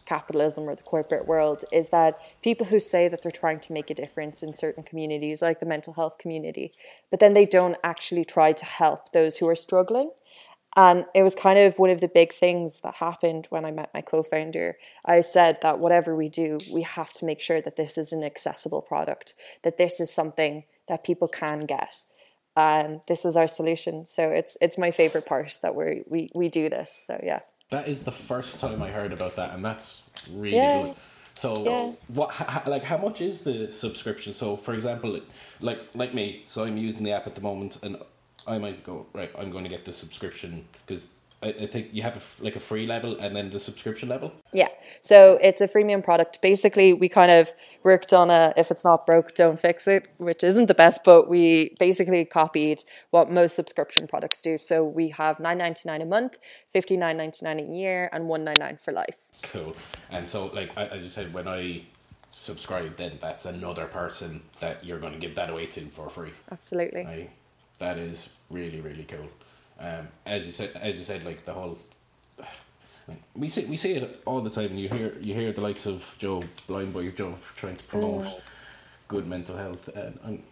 capitalism 0.04 0.68
or 0.68 0.74
the 0.74 0.82
corporate 0.82 1.28
world 1.28 1.64
is 1.70 1.90
that 1.90 2.18
people 2.42 2.66
who 2.66 2.80
say 2.80 3.06
that 3.06 3.22
they're 3.22 3.30
trying 3.30 3.60
to 3.60 3.72
make 3.72 3.90
a 3.90 3.94
difference 3.94 4.42
in 4.42 4.54
certain 4.54 4.82
communities, 4.82 5.40
like 5.40 5.60
the 5.60 5.66
mental 5.66 5.92
health 5.92 6.18
community, 6.18 6.72
but 7.10 7.20
then 7.20 7.32
they 7.32 7.46
don't 7.46 7.76
actually 7.84 8.24
try 8.24 8.52
to 8.52 8.64
help 8.64 9.12
those 9.12 9.36
who 9.36 9.46
are 9.46 9.54
struggling. 9.54 10.10
And 10.76 11.04
it 11.14 11.22
was 11.22 11.34
kind 11.34 11.58
of 11.58 11.78
one 11.78 11.90
of 11.90 12.00
the 12.00 12.08
big 12.08 12.32
things 12.32 12.80
that 12.80 12.94
happened 12.94 13.46
when 13.50 13.64
I 13.64 13.70
met 13.70 13.90
my 13.92 14.00
co 14.00 14.22
founder. 14.22 14.78
I 15.04 15.20
said 15.20 15.58
that 15.62 15.78
whatever 15.78 16.16
we 16.16 16.28
do, 16.28 16.58
we 16.72 16.82
have 16.82 17.12
to 17.14 17.24
make 17.24 17.40
sure 17.40 17.60
that 17.60 17.76
this 17.76 17.98
is 17.98 18.12
an 18.12 18.22
accessible 18.24 18.80
product, 18.82 19.34
that 19.62 19.76
this 19.76 20.00
is 20.00 20.10
something 20.10 20.64
that 20.88 21.04
people 21.04 21.28
can 21.28 21.66
get. 21.66 22.02
And 22.56 23.00
this 23.06 23.24
is 23.24 23.36
our 23.36 23.48
solution. 23.48 24.06
So 24.06 24.28
it's 24.30 24.58
it's 24.60 24.76
my 24.78 24.90
favorite 24.90 25.26
part 25.26 25.58
that 25.62 25.74
we 25.74 26.02
we 26.06 26.30
we 26.34 26.48
do 26.48 26.68
this. 26.68 27.04
So 27.06 27.20
yeah. 27.22 27.40
That 27.70 27.88
is 27.88 28.02
the 28.02 28.12
first 28.12 28.60
time 28.60 28.82
I 28.82 28.90
heard 28.90 29.12
about 29.12 29.36
that, 29.36 29.54
and 29.54 29.64
that's 29.64 30.02
really 30.30 30.58
Yeah. 30.58 30.82
good. 30.82 30.94
So, 31.34 31.62
Yeah. 31.62 31.92
what, 32.08 32.66
like, 32.66 32.84
how 32.84 32.98
much 32.98 33.22
is 33.22 33.40
the 33.40 33.70
subscription? 33.72 34.34
So, 34.34 34.54
for 34.56 34.74
example, 34.74 35.18
like, 35.60 35.78
like 35.94 36.12
me, 36.12 36.44
so 36.48 36.64
I'm 36.64 36.76
using 36.76 37.04
the 37.04 37.12
app 37.12 37.26
at 37.26 37.34
the 37.34 37.40
moment, 37.40 37.78
and 37.82 37.96
I 38.46 38.58
might 38.58 38.82
go 38.84 39.06
right. 39.12 39.30
I'm 39.38 39.50
going 39.50 39.64
to 39.64 39.70
get 39.70 39.84
the 39.84 39.92
subscription 39.92 40.64
because 40.86 41.08
I, 41.42 41.48
I 41.48 41.66
think 41.66 41.88
you 41.92 42.02
have 42.02 42.16
a 42.16 42.44
like 42.44 42.56
a 42.56 42.60
free 42.60 42.86
level 42.86 43.18
and 43.18 43.34
then 43.34 43.50
the 43.50 43.58
subscription 43.58 44.08
level. 44.08 44.32
Yeah. 44.52 44.68
So 45.00 45.38
it's 45.42 45.60
a 45.60 45.68
freemium 45.68 46.02
product. 46.02 46.40
Basically, 46.42 46.92
we 46.92 47.08
kind 47.08 47.30
of 47.30 47.52
worked 47.82 48.12
on 48.12 48.30
a 48.30 48.52
if 48.56 48.70
it's 48.70 48.84
not 48.84 49.06
broke, 49.06 49.34
don't 49.34 49.58
fix 49.58 49.86
it, 49.88 50.08
which 50.18 50.42
isn't 50.44 50.66
the 50.66 50.74
best, 50.74 51.02
but 51.04 51.28
we 51.28 51.74
basically 51.78 52.24
copied 52.24 52.84
what 53.10 53.30
most 53.30 53.56
subscription 53.56 54.06
products 54.06 54.42
do. 54.42 54.58
So 54.58 54.84
we 54.84 55.08
have 55.10 55.40
nine 55.40 55.58
ninety 55.58 55.82
nine 55.86 56.02
a 56.02 56.06
month, 56.06 56.38
fifty 56.70 56.96
nine 56.96 57.16
ninety 57.16 57.44
nine 57.44 57.60
a 57.60 57.64
year, 57.64 58.08
and 58.12 58.28
one 58.28 58.44
ninety 58.44 58.60
nine 58.60 58.76
for 58.76 58.92
life. 58.92 59.18
Cool. 59.42 59.74
And 60.10 60.28
so, 60.28 60.46
like, 60.46 60.70
I- 60.76 60.86
as 60.86 61.02
you 61.02 61.08
said, 61.08 61.34
when 61.34 61.48
I 61.48 61.82
subscribe, 62.30 62.96
then 62.96 63.18
that's 63.20 63.44
another 63.44 63.86
person 63.86 64.42
that 64.60 64.84
you're 64.84 64.98
going 65.00 65.12
to 65.12 65.18
give 65.18 65.34
that 65.34 65.50
away 65.50 65.66
to 65.66 65.80
for 65.86 66.08
free. 66.08 66.32
Absolutely. 66.50 67.04
I, 67.04 67.28
that 67.82 67.98
is 67.98 68.30
really 68.50 68.80
really 68.80 69.04
cool. 69.04 69.28
Um, 69.78 70.08
as 70.24 70.46
you 70.46 70.52
said, 70.52 70.70
as 70.88 70.96
you 70.98 71.04
said, 71.04 71.24
like 71.24 71.44
the 71.44 71.52
whole, 71.52 71.76
like 73.08 73.18
we 73.34 73.48
see 73.48 73.64
we 73.66 73.76
see 73.76 73.92
it 73.94 74.22
all 74.26 74.40
the 74.40 74.50
time. 74.50 74.76
You 74.76 74.88
hear 74.88 75.14
you 75.20 75.34
hear 75.34 75.52
the 75.52 75.60
likes 75.68 75.86
of 75.86 75.98
Joe 76.18 76.44
Blind 76.68 76.92
Boy 76.92 77.10
Joe 77.10 77.34
trying 77.56 77.76
to 77.76 77.84
promote 77.84 78.26
good 79.08 79.26
mental 79.26 79.56
health, 79.56 79.88
and, 79.94 80.18
and 80.24 80.42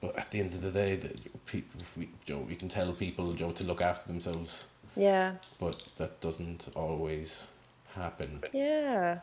but 0.00 0.16
at 0.18 0.30
the 0.30 0.40
end 0.40 0.50
of 0.50 0.60
the 0.62 0.70
day, 0.70 0.96
the 0.96 1.10
people 1.46 1.80
we, 1.96 2.08
Joe 2.26 2.40
we 2.48 2.54
can 2.56 2.68
tell 2.68 2.92
people 2.92 3.32
Joe 3.32 3.52
to 3.52 3.64
look 3.64 3.80
after 3.80 4.06
themselves, 4.08 4.66
Yeah. 4.94 5.32
but 5.58 5.82
that 5.96 6.20
doesn't 6.20 6.68
always 6.76 7.48
happen. 7.94 8.42
Yeah. 8.52 9.20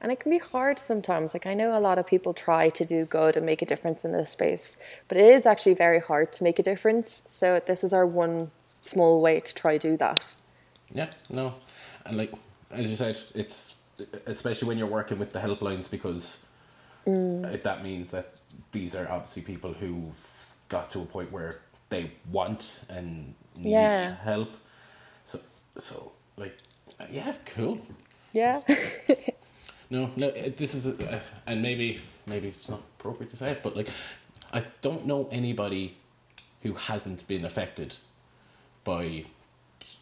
And 0.00 0.12
it 0.12 0.20
can 0.20 0.30
be 0.30 0.38
hard 0.38 0.78
sometimes. 0.78 1.34
Like 1.34 1.46
I 1.46 1.54
know 1.54 1.76
a 1.76 1.80
lot 1.80 1.98
of 1.98 2.06
people 2.06 2.32
try 2.32 2.68
to 2.70 2.84
do 2.84 3.04
good 3.04 3.36
and 3.36 3.44
make 3.44 3.62
a 3.62 3.66
difference 3.66 4.04
in 4.04 4.12
this 4.12 4.30
space, 4.30 4.76
but 5.08 5.18
it 5.18 5.32
is 5.32 5.44
actually 5.44 5.74
very 5.74 6.00
hard 6.00 6.32
to 6.34 6.44
make 6.44 6.58
a 6.58 6.62
difference. 6.62 7.24
So 7.26 7.60
this 7.66 7.82
is 7.82 7.92
our 7.92 8.06
one 8.06 8.50
small 8.80 9.20
way 9.20 9.40
to 9.40 9.54
try 9.54 9.76
do 9.76 9.96
that. 9.96 10.34
Yeah, 10.90 11.08
no, 11.28 11.54
and 12.06 12.16
like 12.16 12.32
as 12.70 12.90
you 12.90 12.96
said, 12.96 13.20
it's 13.34 13.74
especially 14.26 14.68
when 14.68 14.78
you're 14.78 14.86
working 14.86 15.18
with 15.18 15.32
the 15.32 15.38
helplines 15.40 15.90
because 15.90 16.46
mm. 17.06 17.44
it, 17.52 17.64
that 17.64 17.82
means 17.82 18.10
that 18.10 18.34
these 18.72 18.94
are 18.94 19.08
obviously 19.10 19.42
people 19.42 19.72
who've 19.72 20.46
got 20.68 20.90
to 20.90 21.00
a 21.00 21.04
point 21.04 21.32
where 21.32 21.60
they 21.88 22.12
want 22.30 22.80
and 22.88 23.34
need 23.56 23.72
Yeah. 23.72 24.16
help. 24.22 24.50
So, 25.24 25.40
so 25.76 26.12
like, 26.36 26.56
yeah, 27.10 27.34
cool. 27.46 27.80
Yeah. 28.32 28.60
No, 29.90 30.10
no, 30.16 30.30
this 30.30 30.74
is, 30.74 30.86
uh, 30.88 31.20
and 31.46 31.62
maybe 31.62 32.00
maybe 32.26 32.48
it's 32.48 32.68
not 32.68 32.80
appropriate 32.98 33.30
to 33.30 33.36
say 33.36 33.52
it, 33.52 33.62
but 33.62 33.76
like, 33.76 33.88
I 34.52 34.64
don't 34.82 35.06
know 35.06 35.28
anybody 35.32 35.96
who 36.62 36.74
hasn't 36.74 37.26
been 37.26 37.44
affected 37.44 37.96
by, 38.84 39.02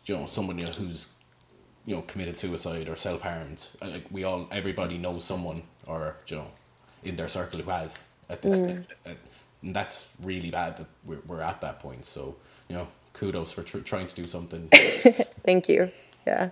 you 0.07 0.16
know, 0.16 0.27
someone 0.27 0.59
who's, 0.59 1.11
you 1.85 1.94
know, 1.94 2.03
committed 2.03 2.38
suicide 2.38 2.88
or 2.88 2.96
self 2.96 3.22
harmed. 3.22 3.68
Like 3.81 4.07
we 4.11 4.25
all, 4.25 4.49
everybody 4.51 4.99
knows 4.99 5.25
someone 5.25 5.62
or 5.87 6.16
you 6.27 6.37
know, 6.37 6.46
in 7.05 7.16
their 7.16 7.29
circle 7.29 7.61
who 7.61 7.70
has. 7.70 7.99
At 8.29 8.42
this, 8.42 8.83
uh, 9.07 9.11
and 9.62 9.75
that's 9.75 10.09
really 10.22 10.51
bad 10.51 10.79
that 10.79 10.87
we're 11.05 11.20
we're 11.29 11.42
at 11.42 11.61
that 11.61 11.79
point. 11.79 12.07
So 12.07 12.35
you 12.68 12.77
know, 12.77 12.88
kudos 13.12 13.53
for 13.53 13.62
tr- 13.62 13.79
trying 13.79 14.09
to 14.09 14.14
do 14.16 14.27
something. 14.27 14.68
Thank 15.44 15.68
you. 15.68 15.92
Yeah. 16.27 16.51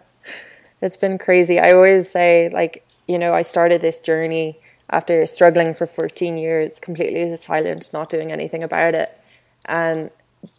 It's 0.81 0.97
been 0.97 1.19
crazy. 1.19 1.59
I 1.59 1.73
always 1.73 2.11
say, 2.11 2.51
like, 2.53 2.84
you 3.07 3.19
know, 3.19 3.35
I 3.35 3.43
started 3.43 3.83
this 3.83 4.01
journey 4.01 4.59
after 4.91 5.27
struggling 5.27 5.75
for 5.75 5.87
14 5.87 6.37
years, 6.37 6.79
completely 6.79 7.35
silent, 7.37 7.91
not 7.93 8.09
doing 8.09 8.33
anything 8.33 8.63
about 8.63 8.95
it. 8.95 9.19
And 9.65 10.11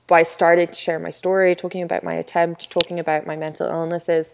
by 0.08 0.24
starting 0.24 0.68
to 0.68 0.74
share 0.74 1.00
my 1.00 1.10
story, 1.10 1.56
talking 1.56 1.84
about 1.84 2.04
my 2.04 2.14
attempt, 2.14 2.70
talking 2.70 3.00
about 3.00 3.26
my 3.26 3.36
mental 3.36 3.68
illnesses, 3.68 4.34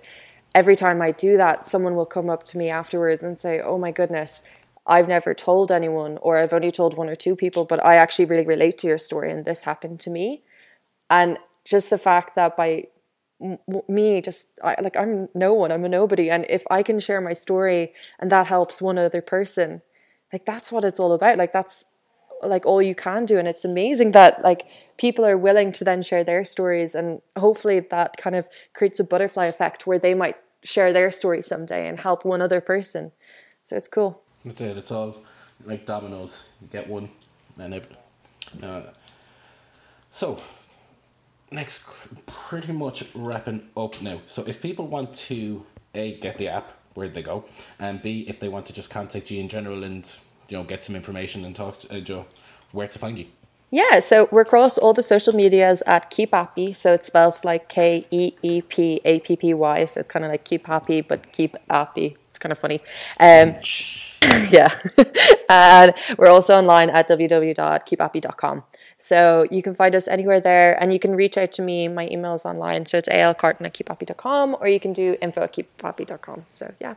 every 0.56 0.76
time 0.76 1.02
I 1.02 1.12
do 1.12 1.38
that, 1.38 1.66
someone 1.66 1.96
will 1.96 2.06
come 2.06 2.30
up 2.30 2.44
to 2.44 2.58
me 2.58 2.70
afterwards 2.70 3.24
and 3.24 3.40
say, 3.40 3.62
Oh 3.62 3.78
my 3.78 3.92
goodness, 3.92 4.44
I've 4.86 5.08
never 5.08 5.34
told 5.34 5.72
anyone, 5.72 6.18
or 6.22 6.38
I've 6.38 6.54
only 6.54 6.72
told 6.72 6.98
one 6.98 7.10
or 7.10 7.16
two 7.16 7.36
people, 7.36 7.66
but 7.66 7.84
I 7.86 7.96
actually 7.96 8.26
really 8.26 8.46
relate 8.46 8.78
to 8.80 8.88
your 8.88 8.98
story, 8.98 9.32
and 9.32 9.46
this 9.46 9.64
happened 9.64 10.00
to 10.02 10.10
me. 10.10 10.44
And 11.10 11.38
just 11.66 11.90
the 11.90 11.98
fact 11.98 12.36
that 12.36 12.58
by 12.58 12.88
me, 13.88 14.22
just 14.22 14.50
I, 14.64 14.76
like 14.82 14.96
I'm 14.96 15.28
no 15.34 15.54
one, 15.54 15.72
I'm 15.72 15.86
a 15.86 15.90
nobody, 15.90 16.30
and 16.30 16.46
if 16.50 16.64
I 16.70 16.84
can 16.84 17.00
share 17.00 17.22
my 17.22 17.34
story 17.34 17.94
and 18.20 18.32
that 18.32 18.48
helps 18.48 18.82
one 18.82 18.98
other 18.98 19.22
person, 19.22 19.82
like 20.32 20.46
that's 20.46 20.72
what 20.72 20.84
it's 20.84 21.00
all 21.00 21.14
about. 21.14 21.38
Like 21.38 21.54
that's 21.54 21.86
like 22.44 22.66
all 22.66 22.82
you 22.82 22.96
can 22.96 23.26
do, 23.26 23.38
and 23.38 23.48
it's 23.48 23.66
amazing 23.66 24.12
that 24.14 24.44
like 24.44 24.66
people 24.98 25.26
are 25.26 25.38
willing 25.38 25.72
to 25.74 25.84
then 25.84 26.02
share 26.02 26.24
their 26.24 26.44
stories, 26.44 26.96
and 26.96 27.22
hopefully 27.38 27.80
that 27.80 28.18
kind 28.18 28.36
of 28.36 28.48
creates 28.74 29.00
a 29.00 29.04
butterfly 29.04 29.46
effect 29.46 29.88
where 29.88 30.00
they 30.00 30.14
might 30.14 30.38
share 30.64 30.94
their 30.94 31.12
story 31.12 31.42
someday 31.42 31.88
and 31.88 32.00
help 32.00 32.24
one 32.24 32.42
other 32.42 32.62
person. 32.62 33.12
So 33.64 33.76
it's 33.76 33.88
cool. 33.88 34.22
That's 34.46 34.62
it. 34.62 34.78
It's 34.78 34.92
all 34.92 35.18
like 35.66 35.86
dominoes. 35.86 36.46
You 36.62 36.68
get 36.68 36.88
one, 36.88 37.10
and 37.58 37.74
every. 37.74 37.96
Uh, 38.62 38.82
so, 40.10 40.40
next, 41.52 41.86
pretty 42.26 42.74
much 42.74 43.06
wrapping 43.14 43.68
up 43.78 44.02
now. 44.02 44.22
So, 44.28 44.44
if 44.44 44.62
people 44.62 44.88
want 44.88 45.14
to 45.28 45.66
a 45.94 46.20
get 46.20 46.38
the 46.38 46.48
app, 46.48 46.72
where'd 46.94 47.14
they 47.14 47.24
go? 47.24 47.46
And 47.80 48.02
b 48.02 48.26
if 48.28 48.40
they 48.40 48.50
want 48.50 48.66
to 48.68 48.74
just 48.74 48.90
contact 48.90 49.32
you 49.32 49.40
in 49.40 49.50
general 49.50 49.84
and 49.84 50.10
you 50.50 50.58
know 50.58 50.64
get 50.64 50.84
some 50.84 50.96
information 50.96 51.46
and 51.46 51.56
talk 51.56 51.80
to 51.82 51.98
uh, 51.98 52.00
Joe, 52.00 52.26
where 52.72 52.88
to 52.88 53.00
find 53.00 53.18
you. 53.20 53.26
Yeah, 53.74 54.02
so 54.02 54.28
we're 54.32 54.42
across 54.42 54.78
all 54.78 54.94
the 54.94 55.02
social 55.02 55.34
medias 55.34 55.82
at 55.88 56.10
Keep 56.10 56.34
Appy. 56.34 56.74
So 56.74 56.94
it's 56.94 57.08
spelled 57.08 57.36
like 57.46 57.70
K 57.70 58.06
E 58.12 58.34
E 58.42 58.62
P 58.62 59.00
A 59.06 59.22
P 59.22 59.38
P 59.38 59.54
Y. 59.54 59.86
So 59.86 60.02
it's 60.02 60.10
kind 60.10 60.26
of 60.26 60.32
like 60.32 60.44
Keep 60.44 60.68
Happy, 60.68 61.00
but 61.00 61.32
Keep 61.32 61.56
Appy. 61.70 62.18
It's 62.30 62.38
kind 62.38 62.52
of 62.52 62.60
funny. 62.60 62.82
Um, 63.18 63.56
yeah. 64.52 64.68
and 65.50 65.94
we're 66.18 66.28
also 66.28 66.58
online 66.58 66.90
at 66.90 67.08
www.keepappy.com. 67.08 68.64
So 69.02 69.48
you 69.50 69.64
can 69.64 69.74
find 69.74 69.96
us 69.96 70.08
anywhere 70.08 70.40
there 70.40 70.82
and 70.82 70.94
you 70.94 71.00
can 71.00 71.16
reach 71.16 71.36
out 71.36 71.52
to 71.54 71.62
me. 71.64 71.88
My 71.88 72.08
email 72.12 72.36
is 72.36 72.46
online. 72.46 72.86
So 72.86 72.98
it's 73.00 73.10
alcarton 73.10 73.66
at 73.66 73.74
keepappy.com 73.74 74.58
or 74.62 74.68
you 74.68 74.80
can 74.80 74.94
do 74.94 75.18
info 75.22 75.42
at 75.42 75.54
keepappy.com. 75.54 76.46
So 76.50 76.72
yeah. 76.80 76.94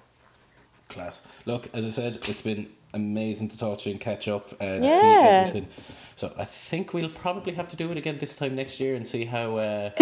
Class. 0.91 1.23
Look, 1.47 1.69
as 1.73 1.87
I 1.87 1.91
said, 1.91 2.19
it's 2.29 2.43
been 2.43 2.69
amazing 2.93 3.49
to 3.49 3.59
talk 3.59 3.79
to 3.81 3.89
you 3.89 3.95
and 3.95 4.01
catch 4.01 4.29
up 4.29 4.53
and 4.61 4.85
Yeah. 4.85 5.01
see 5.01 5.29
everything. 5.29 5.69
So 6.17 6.31
I 6.37 6.45
think 6.45 6.93
we'll 6.93 7.09
probably 7.09 7.55
have 7.55 7.69
to 7.71 7.77
do 7.77 7.91
it 7.91 7.97
again 7.97 8.19
this 8.19 8.37
time 8.37 8.55
next 8.55 8.79
year 8.81 8.95
and 8.97 9.09
see 9.09 9.25
how. 9.25 9.57
Uh, 9.57 9.91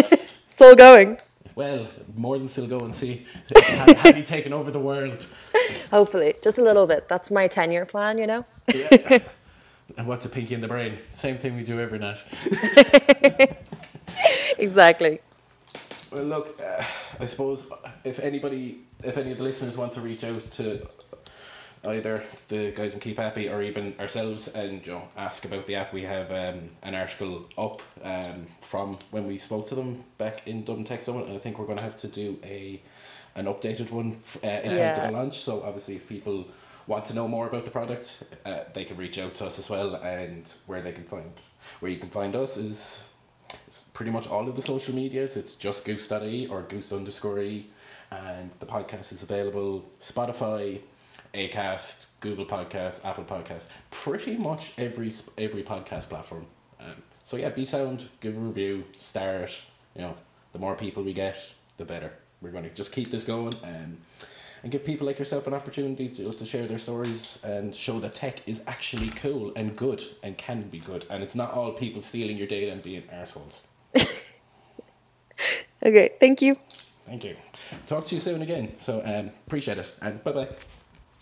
It's 0.53 0.61
all 0.61 0.75
going. 0.75 1.19
well, 1.55 1.87
more 2.17 2.37
than 2.37 2.49
still 2.49 2.67
go 2.67 2.81
and 2.81 2.95
see. 2.95 3.25
have, 3.57 3.97
have 3.99 4.17
you 4.19 4.23
taken 4.25 4.53
over 4.53 4.71
the 4.71 4.79
world? 4.81 5.27
Hopefully. 5.91 6.35
Just 6.43 6.59
a 6.59 6.63
little 6.63 6.87
bit. 6.87 7.09
That's 7.09 7.31
my 7.31 7.47
10 7.49 7.71
year 7.73 7.87
plan, 7.87 8.19
you 8.19 8.27
know? 8.27 8.45
Yeah. 8.75 9.19
and 9.97 10.07
what's 10.07 10.25
a 10.25 10.29
pinky 10.29 10.55
in 10.55 10.61
the 10.61 10.69
brain? 10.69 10.99
Same 11.11 11.39
thing 11.39 11.57
we 11.57 11.65
do 11.65 11.81
every 11.81 11.99
night. 11.99 12.25
exactly. 14.59 15.21
Well, 16.11 16.25
look, 16.25 16.61
uh, 16.63 16.85
I 17.21 17.27
suppose 17.27 17.71
if 18.05 18.19
anybody, 18.21 18.81
if 19.03 19.17
any 19.17 19.33
of 19.33 19.39
the 19.39 19.45
listeners 19.45 19.77
want 19.77 19.93
to 19.95 20.01
reach 20.01 20.25
out 20.25 20.51
to 20.53 20.87
either 21.85 22.23
the 22.49 22.71
guys 22.73 22.95
in 22.95 23.01
Keep 23.01 23.19
Appy 23.19 23.49
or 23.49 23.63
even 23.63 23.95
ourselves 23.99 24.49
and 24.49 24.87
you 24.87 24.93
know, 24.93 25.09
ask 25.17 25.45
about 25.45 25.67
the 25.67 25.75
app, 25.75 25.93
we 25.93 26.03
have 26.03 26.31
um, 26.31 26.71
an 26.83 26.95
article 26.95 27.45
up 27.59 27.83
um, 28.05 28.47
from 28.61 28.99
when 29.11 29.27
we 29.27 29.39
spoke 29.39 29.69
to 29.69 29.75
them 29.75 30.05
back 30.19 30.47
in 30.47 30.65
Dublin 30.65 30.85
Tech 30.85 31.03
Summit, 31.03 31.27
and 31.27 31.35
I 31.35 31.39
think 31.39 31.59
we're 31.59 31.67
going 31.67 31.79
to 31.79 31.85
have 31.85 31.99
to 32.01 32.09
do 32.09 32.39
a 32.45 32.81
an 33.35 33.47
updated 33.47 33.91
one 33.91 34.19
uh, 34.45 34.47
in 34.49 34.65
terms 34.65 34.77
Yeah. 34.77 35.05
of 35.05 35.11
the 35.11 35.17
launch. 35.17 35.39
So 35.41 35.63
obviously, 35.63 35.97
if 35.97 36.07
people 36.07 36.47
want 36.87 37.05
to 37.07 37.15
know 37.15 37.29
more 37.29 37.47
about 37.47 37.65
the 37.65 37.71
product, 37.71 38.25
uh, 38.45 38.65
they 38.75 38.85
can 38.85 38.97
reach 38.97 39.19
out 39.19 39.35
to 39.37 39.47
us 39.47 39.59
as 39.59 39.71
well, 39.71 39.95
and 39.97 40.53
where 40.67 40.81
they 40.81 40.93
can 40.93 41.05
find 41.05 41.33
where 41.81 41.91
you 41.91 41.99
can 41.99 42.11
find 42.11 42.35
us 42.35 42.57
is 42.57 43.05
it's 43.67 43.83
pretty 43.95 44.11
much 44.11 44.29
all 44.29 44.49
of 44.49 44.57
the 44.57 44.63
social 44.63 44.95
medias. 44.95 45.37
It's 45.37 45.55
just 45.55 45.85
goose.e 45.85 46.47
or 46.49 46.63
goose 46.63 46.93
underscore 46.93 47.41
e. 47.41 47.67
And 48.11 48.51
the 48.61 48.67
podcast 48.67 49.13
is 49.13 49.23
available 49.23 49.89
Spotify, 50.01 50.81
Acast, 51.35 52.07
Google 52.21 52.45
Podcast, 52.45 53.05
Apple 53.05 53.25
Podcast, 53.25 53.67
pretty 53.91 54.37
much 54.37 54.73
every 54.77 55.13
every 55.39 55.63
podcast 55.63 56.09
platform. 56.09 56.47
Um, 56.81 57.03
so 57.23 57.37
yeah, 57.37 57.49
be 57.51 57.65
sound, 57.65 58.09
give 58.21 58.37
a 58.37 58.41
review, 58.41 58.85
start. 58.99 59.63
You 59.95 60.03
know, 60.03 60.15
the 60.53 60.59
more 60.59 60.75
people 60.75 61.03
we 61.03 61.13
get, 61.13 61.39
the 61.77 61.85
better. 61.85 62.13
We're 62.41 62.51
going 62.51 62.65
to 62.65 62.71
just 62.71 62.93
keep 62.93 63.11
this 63.11 63.25
going 63.25 63.57
and 63.63 63.97
and 64.63 64.71
give 64.71 64.85
people 64.85 65.07
like 65.07 65.19
yourself 65.19 65.47
an 65.47 65.55
opportunity 65.55 66.09
to, 66.09 66.33
to 66.33 66.45
share 66.45 66.67
their 66.67 66.79
stories 66.79 67.39
and 67.43 67.75
show 67.75 67.99
that 68.01 68.15
tech 68.15 68.47
is 68.47 68.63
actually 68.67 69.11
cool 69.11 69.53
and 69.57 69.77
good 69.77 70.03
and 70.23 70.39
can 70.39 70.63
be 70.63 70.79
good. 70.79 71.05
And 71.11 71.23
it's 71.23 71.35
not 71.35 71.53
all 71.53 71.73
people 71.73 72.03
stealing 72.03 72.37
your 72.37 72.47
data 72.47 72.71
and 72.71 72.83
being 72.83 73.03
assholes. 73.11 73.67
Okay. 75.85 76.11
Thank 76.21 76.43
you. 76.43 76.57
Thank 77.07 77.25
you. 77.25 77.37
Talk 77.87 78.07
to 78.07 78.15
you 78.15 78.21
soon 78.21 78.43
again. 78.43 78.75
So 78.79 79.03
um, 79.05 79.31
appreciate 79.47 79.79
it 79.79 79.93
and 80.01 80.23
bye 80.23 80.33
bye. 80.33 80.49